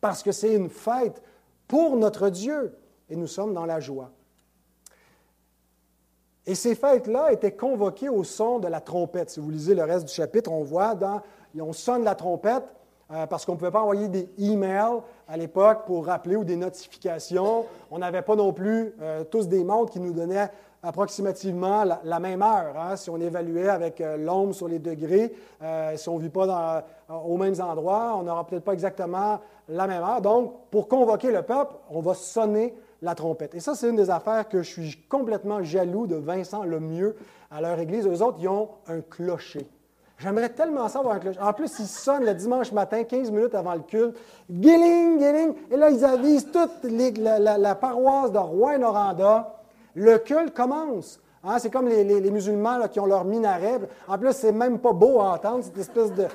[0.03, 1.23] parce que c'est une fête
[1.69, 2.77] pour notre Dieu,
[3.09, 4.11] et nous sommes dans la joie.
[6.45, 9.31] Et ces fêtes-là étaient convoquées au son de la trompette.
[9.31, 11.23] Si vous lisez le reste du chapitre, on voit dans,
[11.59, 12.65] on sonne la trompette
[13.13, 16.57] euh, parce qu'on ne pouvait pas envoyer des emails à l'époque pour rappeler ou des
[16.57, 17.65] notifications.
[17.93, 20.51] On n'avait pas non plus euh, tous des montres qui nous donnaient
[20.83, 22.77] approximativement la, même heure.
[22.77, 22.97] Hein.
[22.97, 25.33] si on évaluait avec euh, l'ombre sur les degrés,
[25.95, 26.83] si on ne vit pas dans,
[27.25, 30.21] aux mêmes endroits, on n'aura peut-être pas exactement la même heure.
[30.21, 33.55] Donc, pour convoquer le peuple, on va sonner la trompette.
[33.55, 37.17] Et ça, c'est une des affaires que je suis complètement jaloux de Vincent le mieux
[37.51, 38.07] à leur église.
[38.07, 39.69] Eux autres, ils ont un clocher.
[40.19, 41.41] J'aimerais tellement ça avoir un clocher.
[41.41, 44.17] En plus, ils sonnent le dimanche matin, 15 minutes avant le culte.
[44.49, 45.55] Guiling, guiling.
[45.71, 49.57] Et là, ils avisent toute la, paroisse de Rouen-Noranda.
[49.95, 51.21] Le culte commence.
[51.43, 53.81] Hein, c'est comme les, musulmans qui ont leur minaret.
[54.07, 56.27] En plus, c'est même pas beau à entendre, cette espèce de,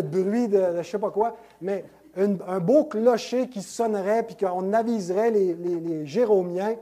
[0.00, 1.36] bruit de, je ne sais pas quoi.
[1.60, 1.84] Mais
[2.16, 6.76] un beau clocher qui sonnerait, puis qu'on aviserait les, les, Jéromiens.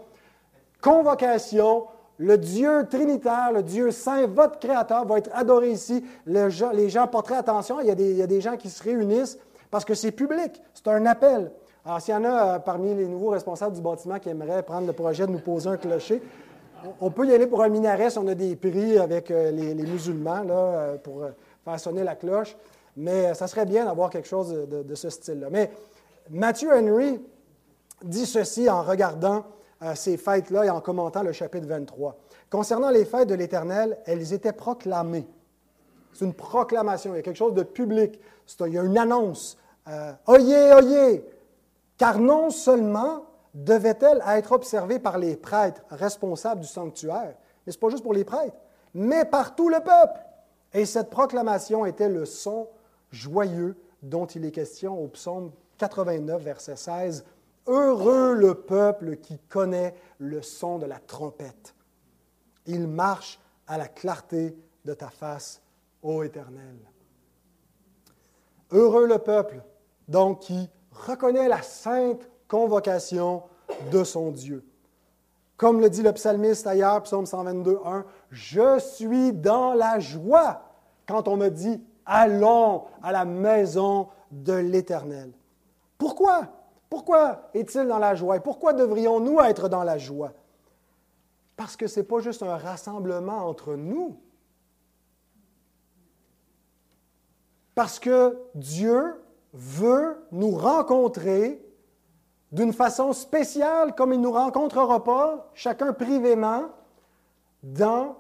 [0.81, 1.85] Convocation,
[2.19, 6.05] le Dieu trinitaire, le Dieu saint, votre Créateur va être adoré ici.
[6.27, 8.83] les gens porteraient attention, il y, a des, il y, a des, gens qui se
[8.83, 9.39] réunissent
[9.71, 11.51] parce que c'est public, c'est un appel.
[11.85, 14.87] Alors, s'il y en a euh, parmi les nouveaux responsables du bâtiment qui aimeraient prendre
[14.87, 16.23] le projet de nous poser un clocher,
[17.01, 19.75] on, peut y aller pour un minaret si on a des prix avec euh, les,
[19.75, 21.25] musulmans là, euh, pour
[21.65, 22.57] faire sonner la cloche.
[22.97, 25.49] Mais ça serait bien d'avoir quelque chose de, ce style-là.
[25.51, 25.71] Mais
[26.31, 27.21] Matthew Henry
[28.03, 29.45] dit ceci en regardant
[29.83, 32.17] euh, ces fêtes-là et en commentant le chapitre 23.
[32.51, 35.27] Concernant les fêtes de l'Éternel, elles étaient proclamées.
[36.13, 38.21] C'est une proclamation, il y a quelque chose de public,
[38.61, 39.57] il y a une annonce.
[39.89, 41.25] Euh, oyez, oyez!
[41.97, 43.25] Car non seulement
[43.55, 47.35] devaient-elles être observées par les prêtres responsables du sanctuaire,
[47.67, 48.57] mais ce n'est pas juste pour les prêtres,
[48.95, 50.21] mais par tout le peuple.
[50.75, 52.69] Et cette proclamation était le son
[53.13, 57.25] joyeux dont il est question au psaume 89, verset 16.
[57.67, 61.75] Heureux le peuple qui connaît le son de la trompette.
[62.67, 65.63] Il marche à la clarté de ta face,
[66.03, 66.77] ô Éternel.
[68.73, 69.63] Heureux le peuple,
[70.09, 73.45] donc, qui reconnaît la sainte convocation
[73.91, 74.65] de son Dieu.
[75.57, 80.63] Comme le dit le psalmiste ailleurs, psaume 122, 1, Je suis dans la joie
[81.07, 85.33] quand on me dit Allons à la maison de l'Éternel.
[85.99, 86.49] Pourquoi?
[86.91, 88.41] Pourquoi est-il dans la joie?
[88.41, 90.33] Pourquoi devrions-nous être dans la joie?
[91.57, 94.17] Parce que ce n'est pas juste un rassemblement entre nous.
[97.75, 101.65] Parce que Dieu veut nous rencontrer
[102.51, 106.65] d'une façon spéciale, comme il ne nous rencontrera pas, chacun privément,
[107.63, 108.17] dans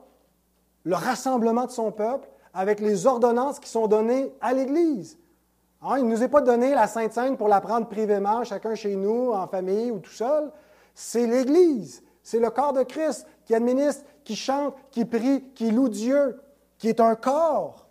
[0.85, 5.19] le rassemblement de son peuple, avec les ordonnances qui sont données à l'Église.
[5.83, 8.75] Hein, il ne nous est pas donné la Sainte Sainte pour la prendre privément, chacun
[8.75, 10.53] chez nous, en famille ou tout seul.
[10.95, 15.89] C'est l'Église, c'est le corps de Christ qui administre, qui chante, qui prie, qui loue
[15.89, 16.41] Dieu,
[16.79, 17.89] qui est un corps.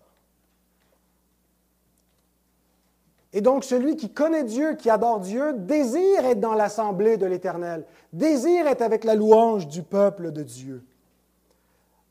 [3.34, 7.86] Et donc celui qui connaît Dieu, qui adore Dieu, désire être dans l'assemblée de l'Éternel,
[8.12, 10.84] désire être avec la louange du peuple de Dieu.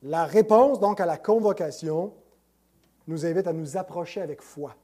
[0.02, 2.12] La réponse donc à la convocation,
[3.10, 4.74] nous invite à nous approcher avec foi.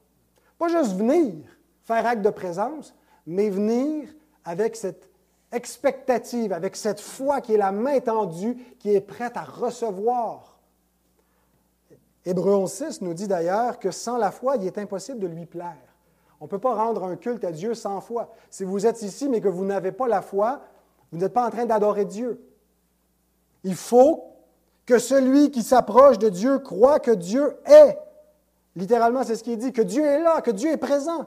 [0.59, 1.35] Pas juste venir,
[1.83, 2.95] faire acte de présence,
[3.27, 4.09] mais venir
[4.45, 5.09] avec cette
[5.53, 10.59] expectative, avec cette foi qui est la main tendue, qui est prête à recevoir.
[12.24, 15.77] Hébreu 11.6 nous dit d'ailleurs que sans la foi, il est impossible de lui plaire.
[16.41, 18.33] On ne peut pas rendre un culte à Dieu sans foi.
[18.51, 20.62] Si vous êtes ici mais que vous n'avez pas la foi,
[21.12, 22.45] vous n'êtes pas en train d'adorer Dieu.
[23.62, 24.24] Il faut
[24.85, 27.99] que celui qui s'approche de Dieu croit que Dieu est.
[28.77, 31.27] Littéralement, c'est ce qui est dit, que Dieu est là, que Dieu est présent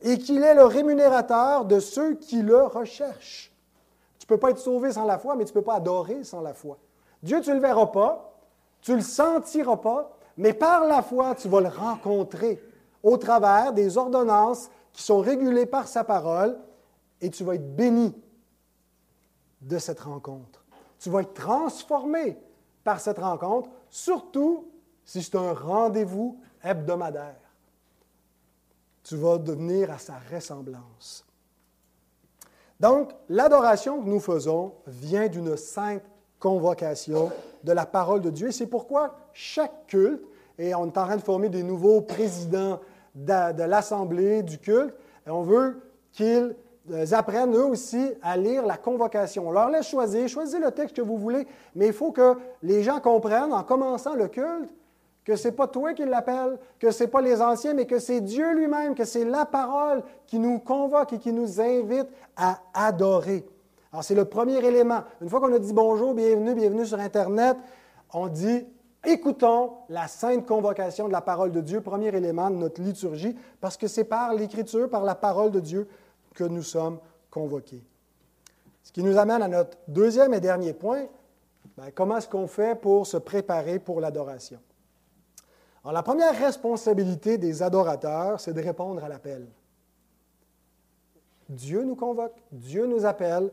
[0.00, 3.52] et qu'il est le rémunérateur de ceux qui le recherchent.
[4.18, 6.24] Tu ne peux pas être sauvé sans la foi, mais tu ne peux pas adorer
[6.24, 6.76] sans la foi.
[7.22, 8.36] Dieu, tu ne le verras pas,
[8.80, 12.62] tu ne le sentiras pas, mais par la foi, tu vas le rencontrer
[13.02, 16.58] au travers des ordonnances qui sont régulées par sa parole
[17.20, 18.14] et tu vas être béni
[19.60, 20.64] de cette rencontre.
[20.98, 22.38] Tu vas être transformé
[22.82, 24.68] par cette rencontre, surtout
[25.04, 27.40] si c'est un rendez-vous hebdomadaire.
[29.02, 31.24] Tu vas devenir à sa ressemblance.
[32.78, 36.02] Donc, l'adoration que nous faisons vient d'une sainte
[36.38, 37.30] convocation
[37.64, 38.48] de la parole de Dieu.
[38.48, 40.22] Et c'est pourquoi chaque culte,
[40.58, 42.80] et on est en train de former des nouveaux présidents
[43.14, 44.94] de, l'Assemblée, du culte,
[45.26, 45.80] et on veut
[46.12, 46.54] qu'ils
[46.90, 49.48] euh, apprennent eux aussi à lire la convocation.
[49.48, 52.82] On leur laisse choisir, choisissez le texte que vous voulez, mais il faut que les
[52.82, 54.70] gens comprennent en commençant le culte
[55.28, 57.98] que ce n'est pas toi qui l'appelle, que ce n'est pas les anciens, mais que
[57.98, 62.62] c'est Dieu lui-même, que c'est la parole qui nous convoque et qui nous invite à
[62.72, 63.46] adorer.
[63.92, 65.02] Alors c'est le premier élément.
[65.20, 67.58] Une fois qu'on a dit bonjour, bienvenue, bienvenue sur Internet,
[68.14, 68.64] on dit
[69.04, 73.76] écoutons la sainte convocation de la parole de Dieu, premier élément de notre liturgie, parce
[73.76, 75.88] que c'est par l'Écriture, par la parole de Dieu
[76.32, 77.00] que nous sommes
[77.30, 77.84] convoqués.
[78.82, 81.04] Ce qui nous amène à notre deuxième et dernier point,
[81.76, 84.58] ben, comment est-ce qu'on fait pour se préparer pour l'adoration?
[85.90, 89.46] La première responsabilité des adorateurs, c'est de répondre à l'appel.
[91.48, 93.50] Dieu nous convoque, Dieu nous appelle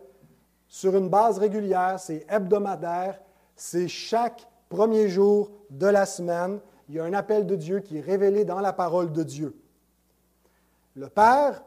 [0.67, 3.21] sur une base régulière, c'est hebdomadaire,
[3.55, 6.59] c'est chaque premier jour de la semaine.
[6.89, 9.55] Il y a un appel de Dieu qui est révélé dans la parole de Dieu.
[10.95, 11.63] Le Père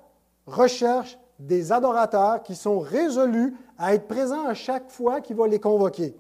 [0.47, 5.61] recherche des adorateurs qui sont résolus à être présents à chaque fois qu'il va les
[5.61, 6.14] convoquer.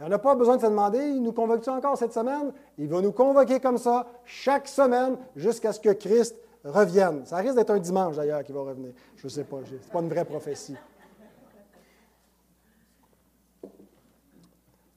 [0.00, 2.52] On n'a pas besoin de se demander, il nous convoque-tu encore cette semaine?
[2.78, 7.26] Il va nous convoquer comme ça chaque semaine jusqu'à ce que Christ revienne.
[7.26, 8.92] Ça risque d'être un dimanche d'ailleurs qu'il va revenir.
[9.16, 10.76] Je ne sais pas, ce n'est pas une vraie prophétie.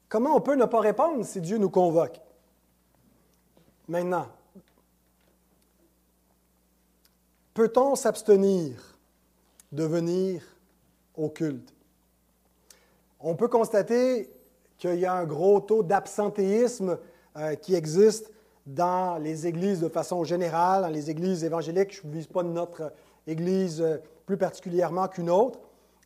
[0.07, 2.19] Comment on peut ne pas répondre si Dieu nous convoque?
[3.87, 4.27] Maintenant,
[7.53, 8.97] Peut-on s'abstenir
[9.71, 10.41] de venir
[11.15, 11.73] au culte?
[13.19, 14.29] On peut constater
[14.81, 16.97] qu'il y a un gros taux d'absentéisme
[17.37, 18.31] euh, qui existe
[18.65, 22.01] dans les églises de façon générale, dans les églises évangéliques.
[22.01, 22.91] Je ne vise pas notre
[23.27, 25.59] église euh, plus particulièrement qu'une autre.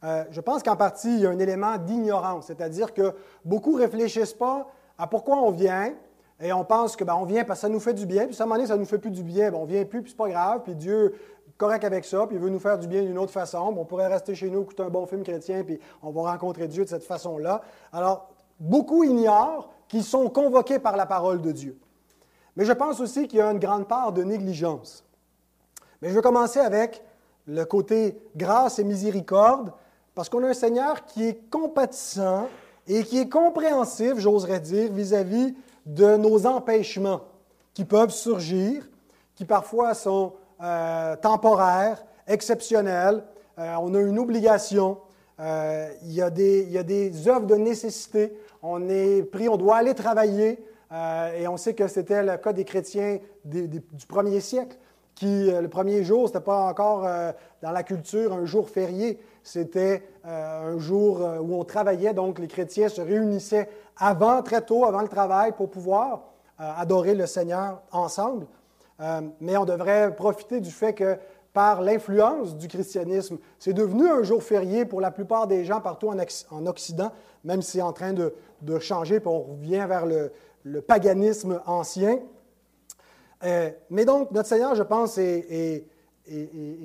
[0.04, 3.14] Euh, je pense qu'en partie, il y a un élément d'ignorance, c'est-à-dire que
[3.46, 4.68] beaucoup ne réfléchissent pas
[4.98, 5.94] à pourquoi on vient,
[6.42, 8.36] et on pense que ben, on vient parce que ça nous fait du bien, puis
[8.38, 9.86] à un moment donné, ça ne nous fait plus du bien, ben, on ne vient
[9.86, 11.16] plus, puis ce n'est pas grave, puis Dieu
[11.58, 13.74] correct avec ça, puis il veut nous faire du bien d'une autre façon.
[13.78, 16.84] on pourrait rester chez nous, écouter un bon film chrétien, puis on va rencontrer Dieu
[16.84, 17.62] de cette façon-là.
[17.94, 21.78] Alors, beaucoup ignorent qu'ils sont convoqués par la parole de Dieu.
[22.56, 25.04] Mais je pense aussi qu'il y a une grande part de négligence.
[26.02, 27.04] Mais je vais commencer avec
[27.48, 29.72] le côté grâce et miséricorde,
[30.14, 32.48] parce qu'on a un Seigneur qui est compatissant
[32.88, 37.22] et qui est compréhensif, j'oserais dire, vis-à-vis de nos empêchements
[37.74, 38.88] qui peuvent surgir,
[39.36, 40.34] qui parfois sont
[40.64, 43.24] euh, temporaire, exceptionnel.
[43.60, 44.98] Euh, on a une obligation.
[45.40, 48.38] Euh, il, y a des, œuvres de nécessité.
[48.62, 50.60] On est pris, on doit aller travailler.
[51.38, 54.78] et on sait que c'était le cas des chrétiens du premier siècle,
[55.14, 57.02] qui, le premier jour, ce n'était pas encore
[57.62, 59.20] dans la culture un jour férié.
[59.44, 65.02] C'était un jour où on travaillait, donc les chrétiens se réunissaient avant, très tôt, avant
[65.02, 66.24] le travail, pour pouvoir
[66.58, 68.48] adorer le Seigneur ensemble.
[69.02, 71.18] Euh, mais on devrait profiter du fait que
[71.56, 76.10] par l'influence du christianisme, c'est devenu un jour férié pour la plupart des gens partout
[76.10, 77.14] en, Occident,
[77.46, 78.34] même si c'est en train de,
[78.80, 82.20] changer, puis on revient vers le, paganisme ancien.
[83.46, 85.86] Euh, mais donc, notre Seigneur, je pense, est,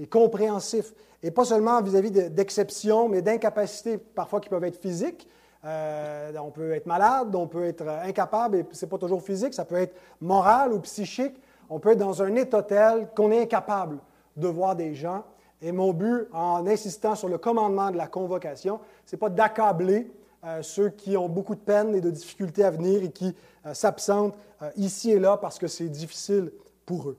[0.08, 5.28] compréhensif, et pas seulement vis-à-vis d'exceptions, mais d'incapacités parfois qui peuvent être physiques.
[5.64, 9.52] Euh, on peut être malade, on peut être incapable, et ce n'est pas toujours physique,
[9.52, 11.34] ça peut être moral ou psychique
[11.70, 13.98] on peut être dans un état tel qu'on est incapable
[14.36, 15.24] de voir des gens.
[15.62, 20.10] Et mon but, en insistant sur le commandement de la convocation, ce n'est pas d'accabler
[20.42, 23.34] euh, ceux qui ont beaucoup de peine et de difficultés à venir et qui
[23.66, 26.50] euh, s'absentent euh, ici et là parce que c'est difficile
[26.86, 27.18] pour eux.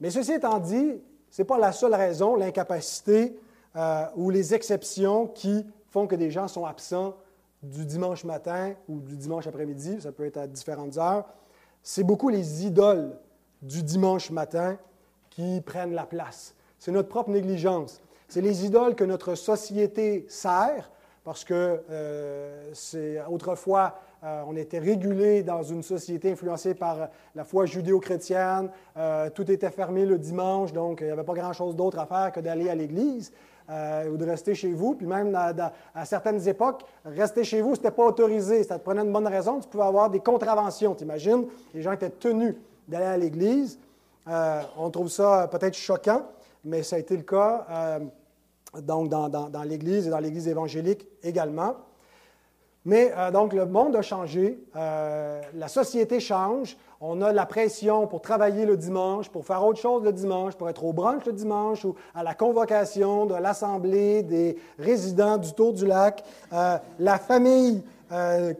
[0.00, 3.38] Mais ceci étant dit, ce n'est pas la seule raison, l'incapacité
[4.16, 7.14] ou les exceptions qui font que des gens sont absents
[7.62, 11.24] du dimanche matin ou du dimanche après-midi, ça peut être à différentes heures.
[11.82, 13.16] C'est beaucoup les idoles
[13.62, 14.78] du dimanche matin
[15.38, 16.56] qui prennent la place.
[16.80, 18.02] C'est notre propre négligence.
[18.26, 20.90] C'est les idoles que notre société sert,
[21.22, 21.80] parce que
[22.72, 28.68] c'est autrefois on était régulé dans une société influencée par la foi judéo-chrétienne.
[29.32, 32.40] tout était fermé le dimanche, donc il n'y avait pas grand-chose d'autre à faire que
[32.40, 33.30] d'aller à l'église.
[33.68, 34.94] ou de rester chez vous.
[34.94, 38.64] Puis même à certaines époques, rester chez vous, ce n'était pas autorisé.
[38.64, 39.60] Ça te prenait une bonne raison.
[39.60, 40.94] Tu pouvais avoir des contraventions.
[40.94, 41.46] T'imagines?
[41.74, 42.54] Les gens étaient tenus
[42.88, 43.78] d'aller à l'église.
[44.76, 46.26] On trouve ça peut-être choquant,
[46.64, 48.00] mais ça a été le cas
[48.82, 51.76] donc dans, l'Église et dans l'Église évangélique également.
[52.84, 58.06] Mais euh, donc le monde a changé, euh, la société change, on a la pression
[58.06, 61.32] pour travailler le dimanche, pour faire autre chose le dimanche, pour être au brunch le
[61.32, 66.24] dimanche ou à la convocation de l'Assemblée des résidents du Tour du Lac.
[66.52, 67.82] Euh, la famille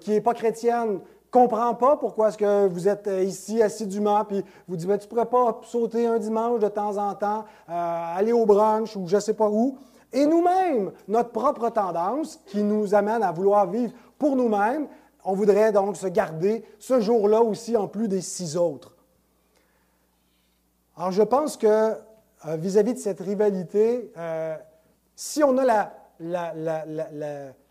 [0.00, 1.00] qui n'est pas chrétienne
[1.30, 5.26] comprend pas pourquoi est-ce que vous êtes ici assidûment, puis vous dites, tu ne pourrais
[5.26, 9.34] pas sauter un dimanche de temps en temps, aller au brunch ou je ne sais
[9.34, 9.78] pas où.
[10.12, 14.88] Et nous-mêmes, notre propre tendance qui nous amène à vouloir vivre pour nous-mêmes,
[15.24, 18.96] on voudrait donc se garder ce jour-là aussi en plus des six autres.
[20.96, 24.56] Alors je pense que euh, vis-à-vis de cette rivalité, euh,
[25.14, 26.54] si on a la,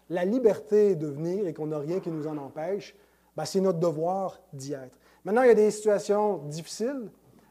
[0.10, 3.02] la, liberté de venir et qu'on n'a rien qui nous en empêche, ben,
[3.46, 4.98] c'est notre devoir d'y être.
[5.24, 7.10] Maintenant, il y a des situations difficiles.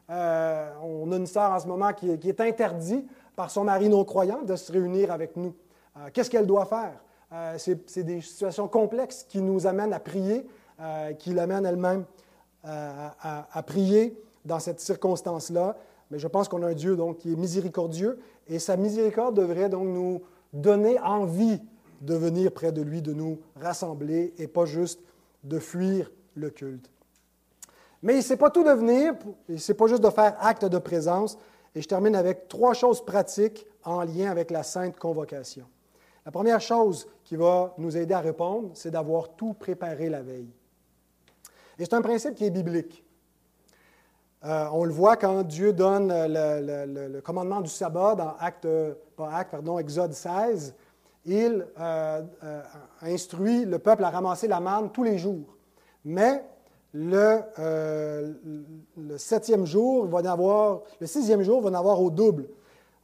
[0.08, 4.42] Euh, on a une sœur en ce moment qui, est interdite par son mari non-croyant
[4.42, 5.54] de se réunir avec nous.
[5.96, 7.02] Euh, qu'est-ce qu'elle doit faire?
[7.32, 10.46] Euh, c'est des situations complexes qui nous amènent à prier,
[11.18, 12.04] qui l'amènent elle-même
[12.64, 15.76] à, prier dans cette circonstance-là.
[16.10, 19.68] Mais je pense qu'on a un Dieu donc, qui est miséricordieux et sa miséricorde devrait
[19.68, 20.22] donc nous
[20.52, 21.60] donner envie
[22.00, 25.00] de venir près de lui, de nous rassembler et pas juste
[25.46, 26.90] de fuir le culte.
[28.02, 29.14] Mais ce n'est pas tout de venir,
[29.56, 31.38] ce n'est pas juste de faire acte de présence,
[31.74, 35.66] et je termine avec trois choses pratiques en lien avec la sainte convocation.
[36.24, 40.50] La première chose qui va nous aider à répondre, c'est d'avoir tout préparé la veille.
[41.78, 43.04] Et c'est un principe qui est biblique.
[44.44, 48.66] Euh, on le voit quand Dieu donne le, commandement du sabbat dans Acte,
[49.18, 50.74] Acte, pardon, Exode 16.
[51.26, 52.62] Il euh, euh,
[53.02, 55.56] instruit le peuple à ramasser la manne tous les jours.
[56.04, 56.44] Mais
[56.94, 58.32] euh,
[58.96, 62.48] le, septième jour va avoir, le sixième jour va en avoir au double.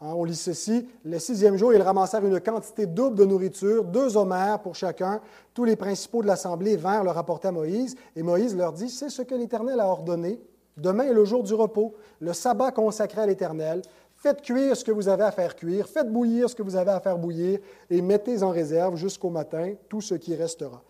[0.00, 0.88] Hein, on lit ceci.
[1.04, 5.20] Le sixième jour, ils ramassèrent une quantité double de nourriture, deux homères pour chacun.
[5.52, 7.96] Tous les principaux de l'assemblée vinrent le rapporter à Moïse.
[8.14, 10.40] Et Moïse leur dit C'est ce que l'Éternel a ordonné.
[10.76, 13.82] Demain est le jour du repos, le sabbat consacré à l'Éternel.
[14.22, 16.92] Faites cuire ce que vous avez à faire cuire, faites bouillir ce que vous avez
[16.92, 17.58] à faire bouillir,
[17.90, 20.80] et mettez en réserve jusqu'au matin tout ce qui restera.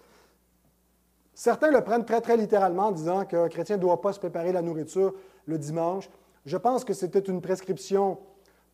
[1.33, 4.53] Certains le prennent très, très littéralement en disant qu'un chrétien ne doit pas se préparer
[4.53, 5.14] la nourriture
[5.47, 6.11] le dimanche.
[6.45, 8.18] Je pense que c'était une prescription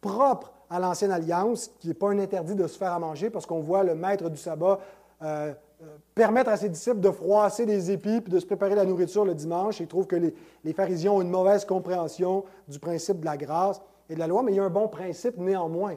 [0.00, 3.46] propre à l'Ancienne Alliance, qui n'est pas un interdit de se faire à manger, parce
[3.46, 4.80] qu'on voit le maître du sabbat
[5.22, 5.54] euh,
[5.84, 9.24] euh, permettre à ses disciples de froisser des épis et de se préparer la nourriture
[9.24, 9.78] le dimanche.
[9.78, 14.14] Il trouve que les, pharisiens ont une mauvaise compréhension du principe de la grâce et
[14.14, 15.96] de la loi, mais il y a un bon principe néanmoins.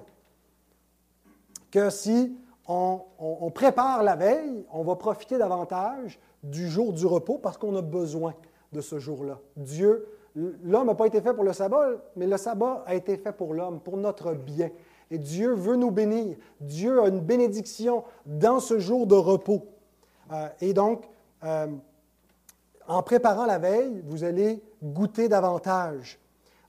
[1.69, 2.35] Que si
[2.67, 7.81] on, prépare la veille, on va profiter davantage du jour du repos parce qu'on a
[7.81, 8.33] besoin
[8.71, 9.39] de ce jour-là.
[9.55, 13.31] Dieu, l'homme n'a pas été fait pour le sabbat, mais le sabbat a été fait
[13.31, 14.69] pour l'homme, pour notre bien.
[15.09, 16.37] Et Dieu veut nous bénir.
[16.61, 19.65] Dieu a une bénédiction dans ce jour de repos.
[20.31, 21.03] Euh, et donc,
[21.43, 21.67] euh,
[22.87, 26.20] en préparant la veille, vous allez goûter davantage.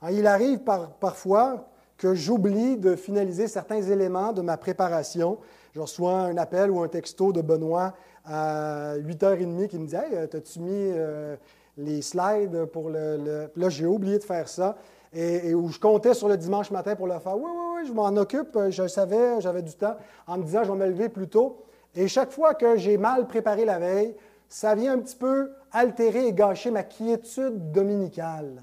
[0.03, 0.61] Hein, il arrive
[1.01, 5.39] parfois que j'oublie de finaliser certains éléments de ma préparation
[5.75, 7.95] je reçois un appel ou un texto de Benoît
[8.27, 11.35] à 8h30 qui me dit Hey, as-tu mis euh,
[11.79, 13.51] les slides pour le.
[13.57, 14.77] Là, j'ai oublié de faire ça.
[15.15, 17.37] Et, où je comptais sur le dimanche matin pour le faire.
[17.37, 18.59] Oui, oui, oui, je m'en occupe.
[18.71, 19.97] Je savais, j'avais du temps
[20.27, 21.65] en me disant Je vais me lever plus tôt.
[21.95, 24.15] Et chaque fois que j'ai mal préparé la veille,
[24.49, 28.63] ça vient un petit peu altérer et gâcher ma quiétude dominicale.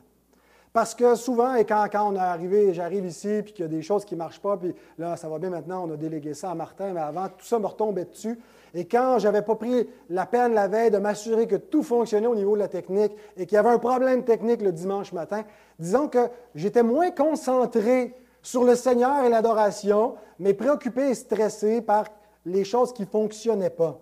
[0.71, 3.81] Parce que souvent, et quand, on est arrivé, j'arrive ici, puis qu'il y a des
[3.81, 6.51] choses qui ne marchent pas, puis là, ça va bien maintenant, on a délégué ça
[6.51, 8.39] à Martin, mais avant, tout ça me retombait dessus.
[8.75, 12.27] Et quand je n'avais pas pris la peine la veille de m'assurer que tout fonctionnait
[12.27, 15.43] au niveau de la technique et qu'il y avait un problème technique le dimanche matin,
[15.79, 22.05] disons que j'étais moins concentré sur le Seigneur et l'adoration, mais préoccupé et stressé par
[22.45, 23.99] les choses qui ne fonctionnaient pas.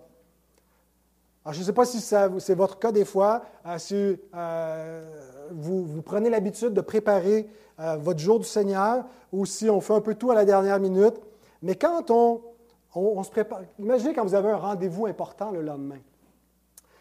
[1.44, 5.02] Alors, je ne sais pas si c'est votre cas des fois, euh, euh,
[5.52, 7.48] vous, prenez l'habitude de préparer
[7.80, 10.80] euh, votre jour du Seigneur ou si on fait un peu tout à la dernière
[10.80, 11.14] minute.
[11.62, 12.42] Mais quand on,
[13.22, 15.98] se prépare, imaginez quand vous avez un rendez-vous important le lendemain.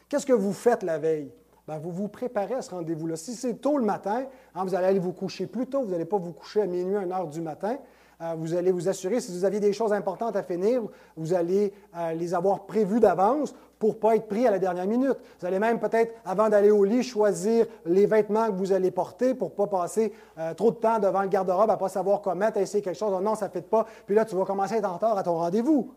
[0.10, 1.32] Qu'est-ce que vous faites la veille?
[1.68, 3.18] Ben, vous vous préparez à ce rendez-vous-là.
[3.18, 4.26] Si c'est tôt le matin,
[4.56, 6.96] hein, vous allez aller vous coucher plus tôt, vous n'allez pas vous coucher à minuit,
[6.96, 7.78] à 1 heure du matin.
[8.20, 10.82] Euh, vous allez vous assurer, si vous aviez des choses importantes à finir,
[11.16, 14.88] vous allez euh, les avoir prévues d'avance pour ne pas être pris à la dernière
[14.88, 15.18] minute.
[15.40, 19.36] Vous allez même peut-être, avant d'aller au lit, choisir les vêtements que vous allez porter
[19.36, 22.36] pour ne pas passer euh, trop de temps devant le garde-robe à ne pas savoir
[22.36, 23.14] mettre, à essayer quelque chose.
[23.16, 23.86] Oh non, ça ne fait pas.
[24.08, 25.94] Puis là, tu vas commencer à être en retard à ton rendez-vous.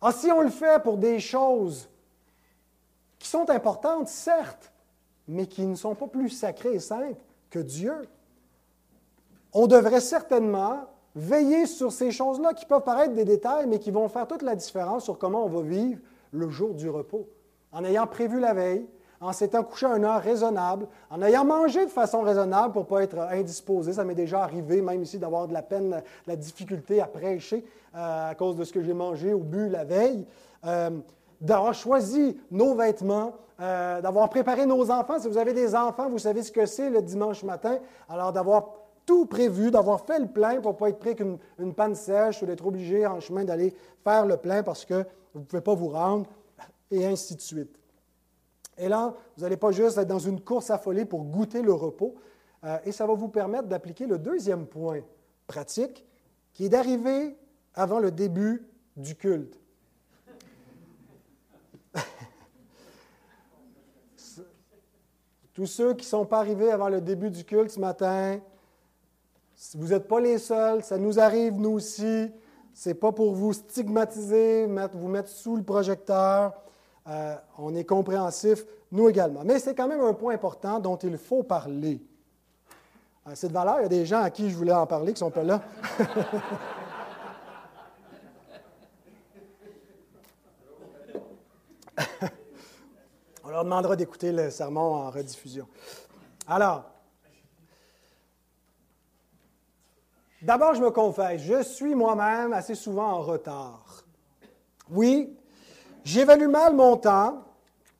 [0.00, 1.88] Ah, si on le fait pour des choses
[3.20, 4.72] qui sont importantes, certes,
[5.28, 7.94] mais qui ne sont pas plus sacrées et saintes que Dieu,
[9.52, 10.80] on devrait certainement
[11.14, 14.56] veiller sur ces choses-là qui peuvent paraître des détails, mais qui vont faire toute la
[14.56, 16.00] différence sur comment on va vivre
[16.32, 17.28] le jour du repos.
[17.72, 18.86] En ayant prévu la veille,
[19.20, 22.88] en s'étant couché à une heure raisonnable, en ayant mangé de façon raisonnable pour ne
[22.88, 23.94] pas être indisposé.
[23.94, 28.30] Ça m'est déjà arrivé, même ici, d'avoir de la peine, la difficulté à prêcher euh,
[28.30, 30.26] à cause de ce que j'ai mangé ou bu la veille.
[30.66, 30.90] Euh,
[31.40, 35.18] d'avoir choisi nos vêtements, euh, d'avoir préparé nos enfants.
[35.18, 37.78] Si vous avez des enfants, vous savez ce que c'est le dimanche matin.
[38.08, 38.64] Alors d'avoir
[39.06, 42.46] tout prévu, d'avoir fait le plein pour ne pas être pris qu'une panne sèche ou
[42.46, 45.88] d'être obligé en chemin d'aller faire le plein parce que vous ne pouvez pas vous
[45.88, 46.30] rendre,
[46.90, 47.76] et ainsi de suite.
[48.78, 52.14] Et là, vous n'allez pas juste être dans une course affolée pour goûter le repos,
[52.64, 55.00] euh, et ça va vous permettre d'appliquer le deuxième point
[55.46, 56.04] pratique,
[56.52, 57.36] qui est d'arriver
[57.74, 59.58] avant le début du culte.
[65.52, 68.40] Tous ceux qui ne sont pas arrivés avant le début du culte ce matin,
[69.74, 72.30] vous n'êtes pas les seuls, ça nous arrive nous aussi.
[72.74, 76.52] Ce n'est pas pour vous stigmatiser, vous mettre sous le projecteur.
[77.06, 79.42] Euh, on est compréhensif, nous également.
[79.44, 82.02] Mais c'est quand même un point important dont il faut parler.
[83.26, 85.20] Euh, cette valeur, il y a des gens à qui je voulais en parler qui
[85.20, 85.62] sont pas là.
[93.44, 95.68] On leur demandera d'écouter le sermon en rediffusion.
[96.48, 96.93] Alors,
[100.44, 104.04] d'abord, je me confesse, je suis moi-même assez souvent en retard.
[104.90, 105.36] Oui,
[106.04, 107.42] j'évalue mal mon temps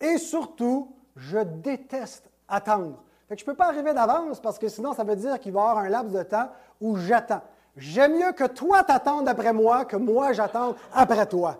[0.00, 3.02] et surtout, je déteste attendre.
[3.30, 5.62] je ne peux pas arriver d'avance parce que sinon, ça veut dire qu'il va y
[5.62, 6.48] avoir un laps de temps
[6.80, 7.42] où j'attends.
[7.76, 11.58] J'aime mieux que toi t'attendes après moi que moi j'attende après toi.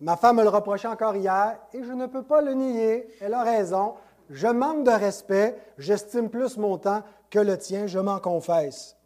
[0.00, 3.08] Ma femme me le reprochait encore hier et je ne peux pas le nier.
[3.20, 3.94] Elle a raison.
[4.30, 5.58] Je manque de respect.
[5.76, 7.86] J'estime plus mon temps que le tien.
[7.86, 8.97] Je m'en confesse.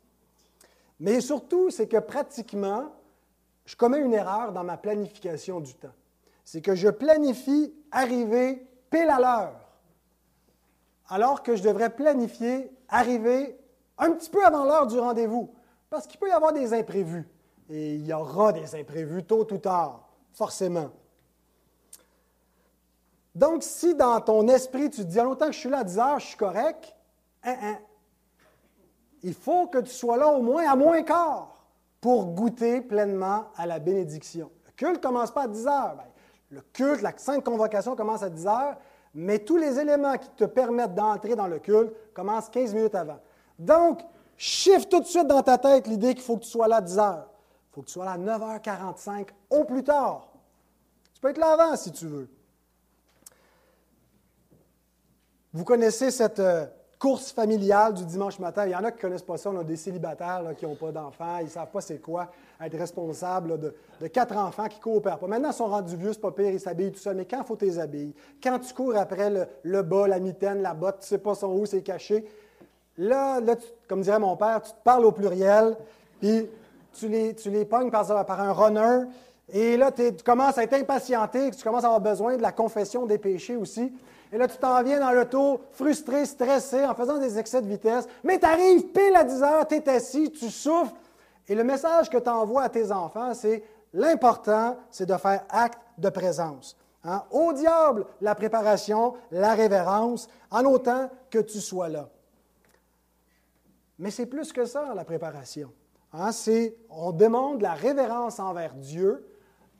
[1.02, 2.92] Mais surtout, c'est que pratiquement,
[3.64, 5.90] je commets une erreur dans ma planification du temps.
[6.44, 9.60] C'est que je planifie arriver pile à l'heure,
[11.08, 13.58] alors que je devrais planifier arriver
[13.98, 15.52] un petit peu avant l'heure du rendez-vous,
[15.90, 17.28] parce qu'il peut y avoir des imprévus.
[17.68, 20.92] Et il y aura des imprévus tôt ou tard forcément.
[23.34, 25.84] Donc, si dans ton esprit, tu te dis, en autant que je suis là à
[25.84, 26.94] 10 heures, je suis correct,
[27.42, 27.78] hein, hein,
[29.22, 31.66] il faut que tu sois là au moins à moins quart
[32.00, 34.50] pour goûter pleinement à la bénédiction.
[34.66, 35.94] Le culte ne commence pas à 10 heures.
[35.96, 36.04] Ben,
[36.50, 38.76] le culte, la sainte convocation commence à 10 heures,
[39.14, 43.20] mais tous les éléments qui te permettent d'entrer dans le culte commencent 15 minutes avant.
[43.58, 44.00] Donc,
[44.36, 46.80] chiffre tout de suite dans ta tête l'idée qu'il faut que tu sois là à
[46.80, 47.28] 10 heures.
[47.70, 50.28] Il faut que tu sois là à 9h45 au plus tard.
[51.14, 52.28] Tu peux être là avant si tu veux.
[55.52, 56.66] Vous connaissez cette euh,
[57.02, 58.64] course familiale du dimanche matin.
[58.64, 59.50] Il y en a qui ne connaissent pas ça.
[59.50, 61.38] On a des célibataires qui n'ont pas d'enfants.
[61.40, 62.28] Ils ne savent pas c'est quoi
[62.60, 65.26] être responsable de, quatre enfants qui ne coopèrent pas.
[65.26, 67.16] Maintenant, ils sont rendus vieux, c'est pas pire, ils s'habillent tout seuls.
[67.16, 70.74] Mais quand il faut tes habiller, quand tu cours après le, bas, la mitaine, la
[70.74, 72.24] botte, tu ne sais pas son où, c'est caché,
[72.96, 73.40] là,
[73.88, 75.76] comme dirait mon père, tu te parles au pluriel,
[76.20, 76.48] puis
[76.94, 79.08] tu les, tu les pognes par, un runner,
[79.52, 83.04] et là, tu commences à être impatienté, tu commences à avoir besoin de la confession
[83.04, 83.92] des péchés aussi.
[84.32, 88.08] Et là, tu t'en viens dans l'auto, frustré, stressé, en faisant des excès de vitesse.
[88.24, 90.94] Mais tu arrives pile à 10 heures, tu es assis, tu souffres.
[91.46, 95.78] Et le message que tu envoies à tes enfants, c'est l'important, c'est de faire acte
[95.98, 96.74] de présence.
[97.04, 97.22] Hein?
[97.30, 102.08] Au diable, la préparation, la révérence, en autant que tu sois là.
[103.98, 105.70] Mais c'est plus que ça, la préparation.
[106.14, 106.30] Hein,
[106.88, 109.26] on demande la révérence envers Dieu,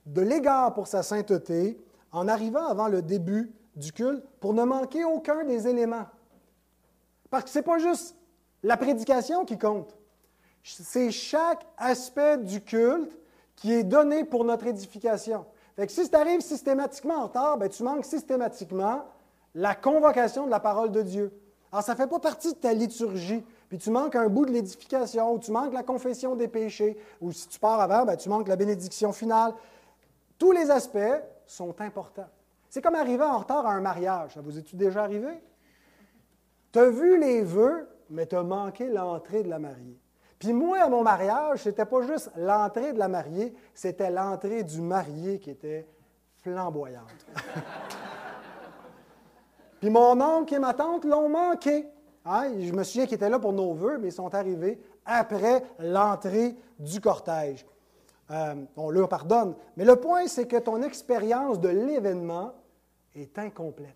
[0.05, 1.77] de l'égard pour sa sainteté,
[2.11, 6.05] en arrivant avant le début du culte, pour ne manquer aucun des éléments.
[7.29, 8.15] Parce que ce n'est pas juste
[8.61, 9.95] la prédication qui compte.
[10.63, 13.17] C'est chaque aspect du culte
[13.55, 15.45] qui est donné pour notre édification.
[15.87, 19.05] Si tu arrives systématiquement en retard, ben, tu manques systématiquement
[19.55, 21.33] la convocation de la parole de Dieu.
[21.71, 23.43] Alors, ça ne fait pas partie de ta liturgie
[23.73, 27.31] puis tu manques un bout de l'édification, ou tu manques la confession des péchés, ou
[27.31, 29.55] si tu pars avant, ben, tu manques la bénédiction finale.
[30.43, 32.27] Tous les aspects sont importants.
[32.67, 34.33] C'est comme arriver en retard à un mariage.
[34.33, 35.41] Ça vous est-tu déjà arrivé?
[36.73, 39.97] Tu as vu les vœux, mais tu as manqué l'entrée de la mariée.
[40.37, 44.81] Puis moi, à mon mariage, c'était pas juste l'entrée de la mariée, c'était l'entrée du
[44.81, 45.87] marié qui était
[46.41, 47.25] flamboyante.
[49.79, 51.87] Puis mon oncle et ma tante l'ont manqué.
[52.25, 52.51] Hein?
[52.59, 56.57] Je me souviens qu'ils étaient là pour nos vœux, mais ils sont arrivés après l'entrée
[56.79, 57.65] du cortège.
[58.33, 59.55] Euh, on leur pardonne.
[59.77, 62.53] Mais le point, c'est que ton expérience de l'événement
[63.15, 63.95] est incomplète.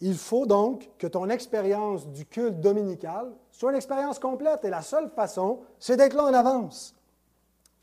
[0.00, 4.80] Il faut donc que ton expérience du culte dominical soit une expérience complète et la
[4.80, 6.94] seule façon, c'est d'être là en avance.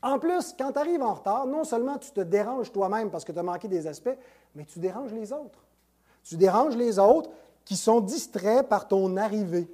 [0.02, 3.32] En plus, quand tu arrives en retard, non seulement tu te déranges toi-même parce que
[3.32, 4.16] tu as manqué des aspects,
[4.54, 5.64] mais tu déranges les autres.
[6.24, 7.30] Tu déranges les autres
[7.64, 9.68] qui sont distraits par ton arrivée.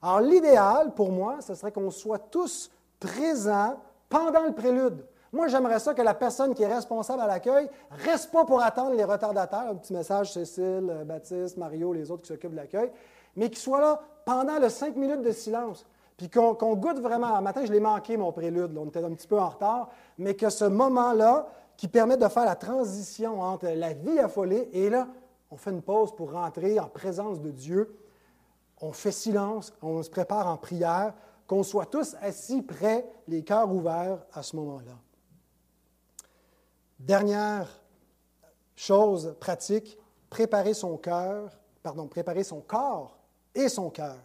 [0.00, 2.70] Alors l'idéal pour moi, ce serait qu'on soit tous
[3.06, 3.76] présents
[4.08, 5.04] pendant le prélude.
[5.32, 8.94] Moi, j'aimerais ça que la personne qui est responsable à l'accueil reste pas pour attendre
[8.94, 12.90] les retardataires, un petit message Cécile, euh, Baptiste, Mario, les autres qui s'occupent de l'accueil,
[13.34, 15.86] mais qu'il soit là pendant le cinq minutes de silence.
[16.16, 17.34] Puis qu'on goûte vraiment.
[17.34, 18.76] Un matin, je l'ai manqué, mon prélude.
[18.78, 21.46] on était un petit peu en retard, mais que ce moment-là,
[21.76, 25.08] qui permet de faire la transition entre la vie affolée et là,
[25.50, 27.94] on fait une pause pour rentrer en présence de Dieu.
[28.80, 31.12] On fait silence, on se prépare en prière,
[31.46, 34.98] qu'on soit tous assis près, les cœurs ouverts à ce moment-là.
[36.98, 37.68] Dernière
[38.74, 39.98] chose pratique,
[40.30, 43.18] préparer son cœur, pardon, préparer son corps
[43.54, 44.18] et son cœur.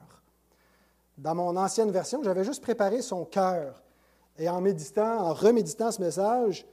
[1.18, 3.84] Dans mon ancienne version, j'avais juste préparé son cœur.
[4.38, 6.66] Et en méditant, en reméditant ce message,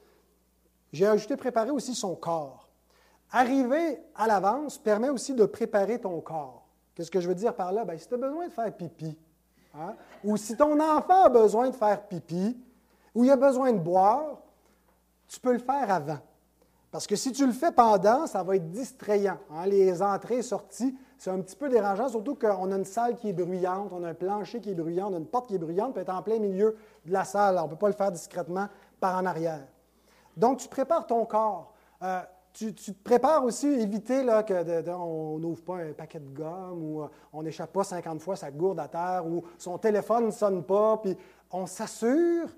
[0.93, 2.69] j'ai ajouté préparer aussi son corps.
[3.31, 6.67] Arriver à l'avance permet aussi de préparer ton corps.
[6.95, 7.85] Qu'est-ce que je veux dire par là?
[7.85, 9.19] Bien, si tu as besoin de faire pipi,
[9.75, 9.95] hein,
[10.25, 12.57] ou si ton enfant a besoin de faire pipi,
[13.15, 14.39] ou il a besoin de boire,
[15.29, 16.19] tu peux le faire avant.
[16.91, 19.39] Parce que si tu le fais pendant, ça va être distrayant.
[19.51, 19.67] Hein?
[19.67, 23.33] Les entrées, sorties, c'est un petit peu dérangeant, surtout qu'on a une salle qui est
[23.33, 25.95] bruyante, on a un plancher qui est bruyant, on a une porte qui est bruyante,
[25.95, 27.59] peut être en plein milieu de la salle.
[27.59, 28.69] On ne peut pas le faire discrètement
[29.01, 29.67] par en arrière.
[30.37, 31.73] Donc, tu prépares ton corps.
[32.03, 32.21] Euh,
[32.59, 37.09] tu, te prépares aussi, éviter là, qu'on n'ouvre pas un paquet de gomme ou euh,
[37.33, 40.97] on n'échappe pas 50 fois sa gourde à terre ou son téléphone ne sonne pas.
[40.97, 41.17] Puis
[41.53, 42.49] on s'assure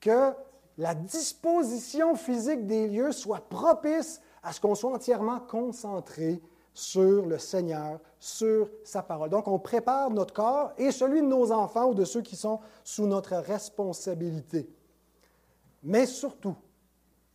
[0.00, 0.32] que
[0.78, 6.40] la disposition physique des lieux soit propice à ce qu'on soit entièrement concentré
[6.72, 9.28] sur le Seigneur, sur sa parole.
[9.28, 12.60] Donc, on prépare notre corps et celui de nos enfants ou de ceux qui sont
[12.82, 14.70] sous notre responsabilité.
[15.82, 16.56] Mais surtout,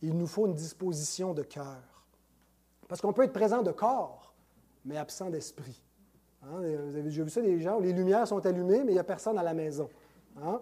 [0.02, 1.95] il nous faut une disposition de cœur.
[2.88, 4.34] Parce qu'on peut être présent de corps,
[4.84, 5.82] mais absent d'esprit.
[6.42, 8.94] Hein, vous avez déjà vu ça, des gens où les lumières sont allumées, mais il
[8.94, 9.88] n'y a personne à la maison.
[10.40, 10.60] Hein?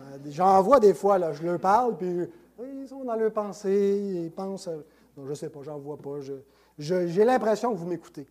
[0.00, 2.28] Euh, j'en vois des fois, là, je leur parle, puis
[2.62, 4.68] ils sont dans leur pensée, ils pensent.
[5.16, 6.18] non, je ne sais pas, j'en vois pas.
[6.78, 8.26] j'ai l'impression que vous m'écoutez.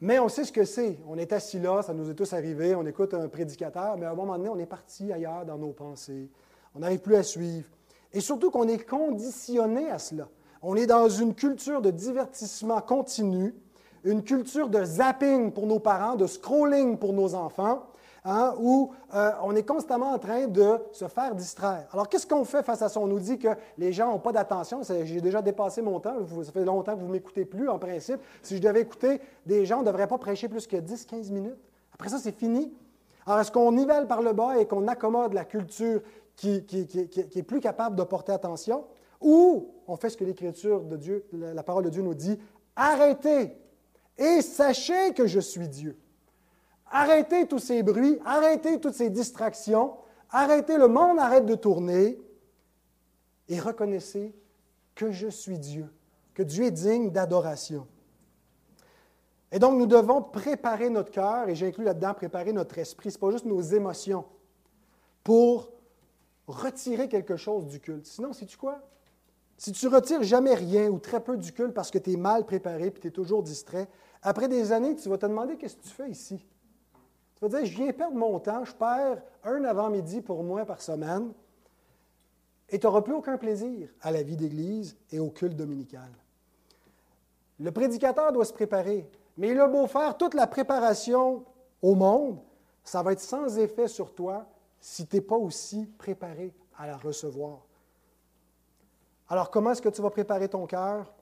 [0.00, 0.98] Mais on sait ce que c'est.
[1.08, 4.10] On est assis là, ça nous est tous arrivé, on écoute un prédicateur, mais à
[4.10, 6.30] un moment donné, on est parti ailleurs dans nos pensées.
[6.74, 7.68] On n'arrive plus à suivre.
[8.12, 10.28] Et surtout qu'on est conditionné à cela.
[10.68, 13.54] On est dans une culture de divertissement continu,
[14.02, 17.86] une culture de zapping pour nos parents, de scrolling pour nos enfants,
[18.28, 21.86] Hein, où euh, on est constamment en train de se faire distraire.
[21.92, 22.98] Alors, qu'est-ce qu'on fait face à ça?
[22.98, 24.80] On nous dit que les gens n'ont pas d'attention.
[24.82, 26.16] J'ai déjà dépassé mon temps.
[26.42, 28.18] Ça fait longtemps que vous ne m'écoutez plus, en principe.
[28.42, 31.54] Si je devais écouter des gens, on ne devrait pas prêcher plus que 10-15 minutes.
[31.94, 32.72] Après ça, c'est fini.
[33.26, 36.00] Alors, est-ce qu'on nivelle par le bas et qu'on accommode la culture
[36.34, 38.86] qui, est plus capable de porter attention?
[39.20, 42.38] Ou on fait ce que l'Écriture de Dieu, la parole de Dieu nous dit,
[42.74, 43.56] arrêtez
[44.18, 45.98] et sachez que je suis Dieu.
[46.90, 49.94] Arrêtez tous ces bruits, arrêtez toutes ces distractions,
[50.30, 52.18] arrêtez, le monde arrête de tourner
[53.48, 54.34] et reconnaissez
[54.94, 55.92] que je suis Dieu,
[56.34, 57.86] que Dieu est digne d'adoration.
[59.52, 63.20] Et donc, nous devons préparer notre cœur, et j'inclus là-dedans préparer notre esprit, ce n'est
[63.20, 64.24] pas juste nos émotions,
[65.22, 65.70] pour
[66.46, 68.06] retirer quelque chose du culte.
[68.06, 68.80] Sinon, sais-tu quoi?
[69.58, 72.44] Si tu retires jamais rien ou très peu du culte parce que tu es mal
[72.44, 73.88] préparé et tu es toujours distrait,
[74.22, 76.44] après des années, tu vas te demander qu'est-ce que tu fais ici.
[77.36, 80.80] Tu vas dire, je viens perdre mon temps, je perds un avant-midi pour moi par
[80.80, 81.32] semaine,
[82.68, 86.10] et tu n'auras plus aucun plaisir à la vie d'Église et au culte dominical.
[87.60, 91.44] Le prédicateur doit se préparer, mais il a beau faire toute la préparation
[91.82, 92.38] au monde,
[92.82, 94.46] ça va être sans effet sur toi
[94.80, 97.66] si tu n'es pas aussi préparé à la recevoir.
[99.28, 101.12] Alors, comment est-ce que tu vas préparer ton cœur?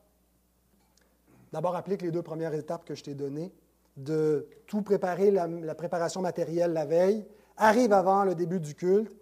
[1.52, 3.52] D'abord, applique les deux premières étapes que je t'ai données
[3.96, 7.24] de tout préparer, la, préparation matérielle la veille,
[7.56, 9.14] arrive avant le début du culte,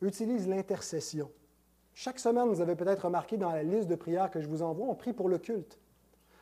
[0.00, 1.30] utilise l'intercession.
[1.92, 4.86] Chaque semaine, vous avez peut-être remarqué dans la liste de prières que je vous envoie,
[4.86, 5.78] on prie pour le culte.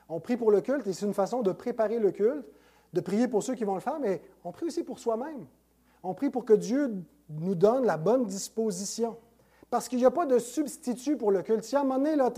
[0.09, 2.47] On prie pour le culte et c'est une façon de préparer le culte,
[2.93, 5.47] de prier pour ceux qui vont le faire, mais on prie aussi pour soi-même.
[6.03, 9.17] On prie pour que Dieu nous donne la bonne disposition.
[9.73, 11.65] Parce qu'il n'y a pas de substitut pour le culte.
[11.65, 12.31] Si à un moment donné, là,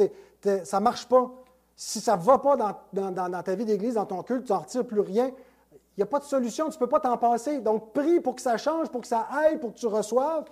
[0.65, 1.33] ça ne marche pas,
[1.75, 2.57] si ça ne va pas
[2.93, 5.33] dans, ta vie d'Église, dans ton culte, tu n'en retires plus rien,
[5.73, 7.59] il n'y a pas de solution, tu ne peux pas t'en passer.
[7.59, 10.45] Donc, prie pour que ça change, pour que ça aille, pour que tu reçoives,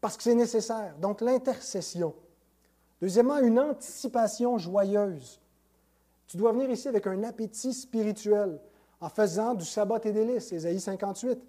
[0.00, 0.94] parce que c'est nécessaire.
[1.00, 2.14] Donc, l'intercession.
[3.02, 5.40] Deuxièmement, une anticipation joyeuse.
[6.28, 8.60] Tu dois venir ici avec un appétit spirituel
[9.00, 11.40] en faisant du sabbat et délices, Ésaïe 58.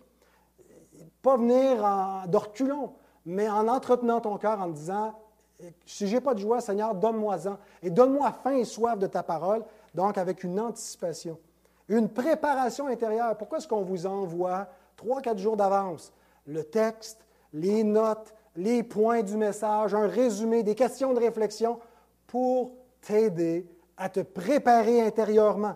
[1.21, 2.93] Pas venir en, d'orculon,
[3.25, 5.13] mais en entretenant ton cœur en disant
[5.85, 7.57] Si je n'ai pas de joie, Seigneur, donne-moi-en.
[7.81, 9.63] Et donne-moi faim et soif de ta parole,
[9.93, 11.37] donc avec une anticipation.
[11.87, 13.37] Une préparation intérieure.
[13.37, 16.13] Pourquoi est-ce qu'on vous envoie trois, quatre jours d'avance
[16.47, 21.79] le texte, les notes, les points du message, un résumé, des questions de réflexion
[22.27, 22.71] pour
[23.01, 23.67] t'aider
[23.97, 25.75] à te préparer intérieurement?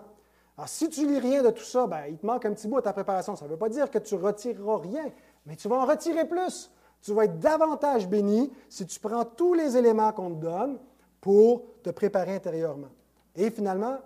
[0.56, 2.78] Alors, si tu lis rien de tout ça, ben, il te manque un petit bout
[2.78, 3.34] à ta préparation.
[3.34, 5.10] Ça ne veut pas dire que tu retireras rien,
[5.46, 6.70] mais tu vas en retirer plus.
[7.02, 10.78] Tu vas être davantage béni si tu prends tous les éléments qu'on te donne
[11.20, 12.88] pour te préparer intérieurement.
[13.36, 13.98] Et finalement,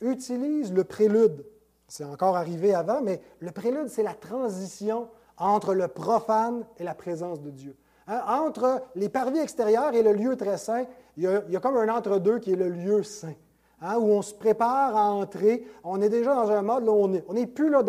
[0.00, 1.44] utilise le prélude.
[1.88, 6.94] C'est encore arrivé avant, mais le prélude, c'est la transition entre le profane et la
[6.94, 7.76] présence de Dieu.
[8.08, 10.84] Hein, entre les parvis extérieurs et le lieu très saint,
[11.16, 13.34] il y a, comme un entre-deux qui est le lieu saint.
[13.82, 15.66] Hein, où on se prépare à entrer.
[15.84, 17.82] On est déjà dans un mode, là, on n'est plus là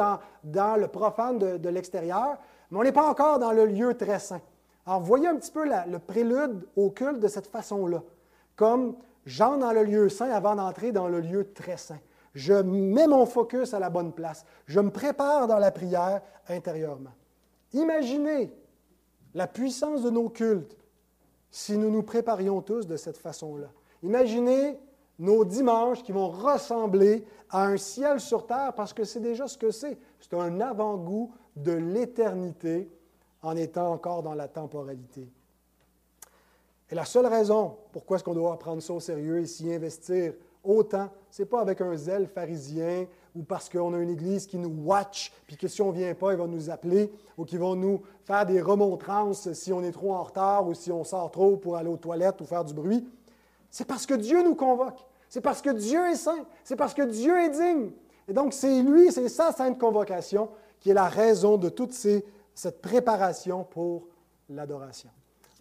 [0.43, 2.37] dans, le profane de, l'extérieur,
[2.71, 4.41] mais on n'est pas encore dans le lieu très saint.
[4.85, 8.03] Alors, voyez un petit peu le prélude au culte de cette façon-là,
[8.55, 8.95] comme
[9.25, 11.99] j'entre dans le lieu saint avant d'entrer dans le lieu très saint.
[12.33, 14.45] Je mets mon focus à la bonne place.
[14.65, 17.11] Je me prépare dans la prière intérieurement.
[17.73, 18.53] Imaginez
[19.33, 20.77] la puissance de nos cultes
[21.51, 23.67] si nous nous préparions tous de cette façon-là.
[24.03, 24.79] Imaginez
[25.19, 29.57] nos dimanches qui vont ressembler à un ciel sur terre parce que c'est déjà ce
[29.57, 29.97] que c'est.
[30.19, 31.33] C'est un avant-goût
[31.63, 32.89] de l'éternité
[33.41, 35.27] en étant encore dans la temporalité.
[36.89, 40.33] Et la seule raison pourquoi est-ce qu'on doit prendre ça au sérieux et s'y investir
[40.63, 44.57] autant, ce n'est pas avec un zèle pharisien ou parce qu'on a une église qui
[44.57, 47.57] nous watch, puis que si on ne vient pas, ils vont nous appeler, ou qui
[47.57, 51.29] vont nous faire des remontrances si on est trop en retard ou si on sort
[51.29, 53.07] trop pour aller aux toilettes ou faire du bruit.
[53.69, 55.05] C'est parce que Dieu nous convoque.
[55.29, 56.45] C'est parce que Dieu est saint.
[56.63, 57.91] C'est parce que Dieu est digne.
[58.27, 60.49] Et donc, c'est lui, c'est sa sainte convocation
[60.79, 64.07] qui est la raison de toute cette préparation pour
[64.49, 65.09] l'adoration.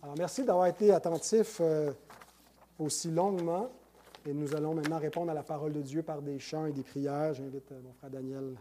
[0.02, 1.92] Alors, merci d'avoir été attentif euh,
[2.78, 3.70] aussi longuement.
[4.26, 6.82] Et nous allons maintenant répondre à la parole de Dieu par des chants et des
[6.82, 7.34] prières.
[7.34, 8.54] J'invite euh, mon frère Daniel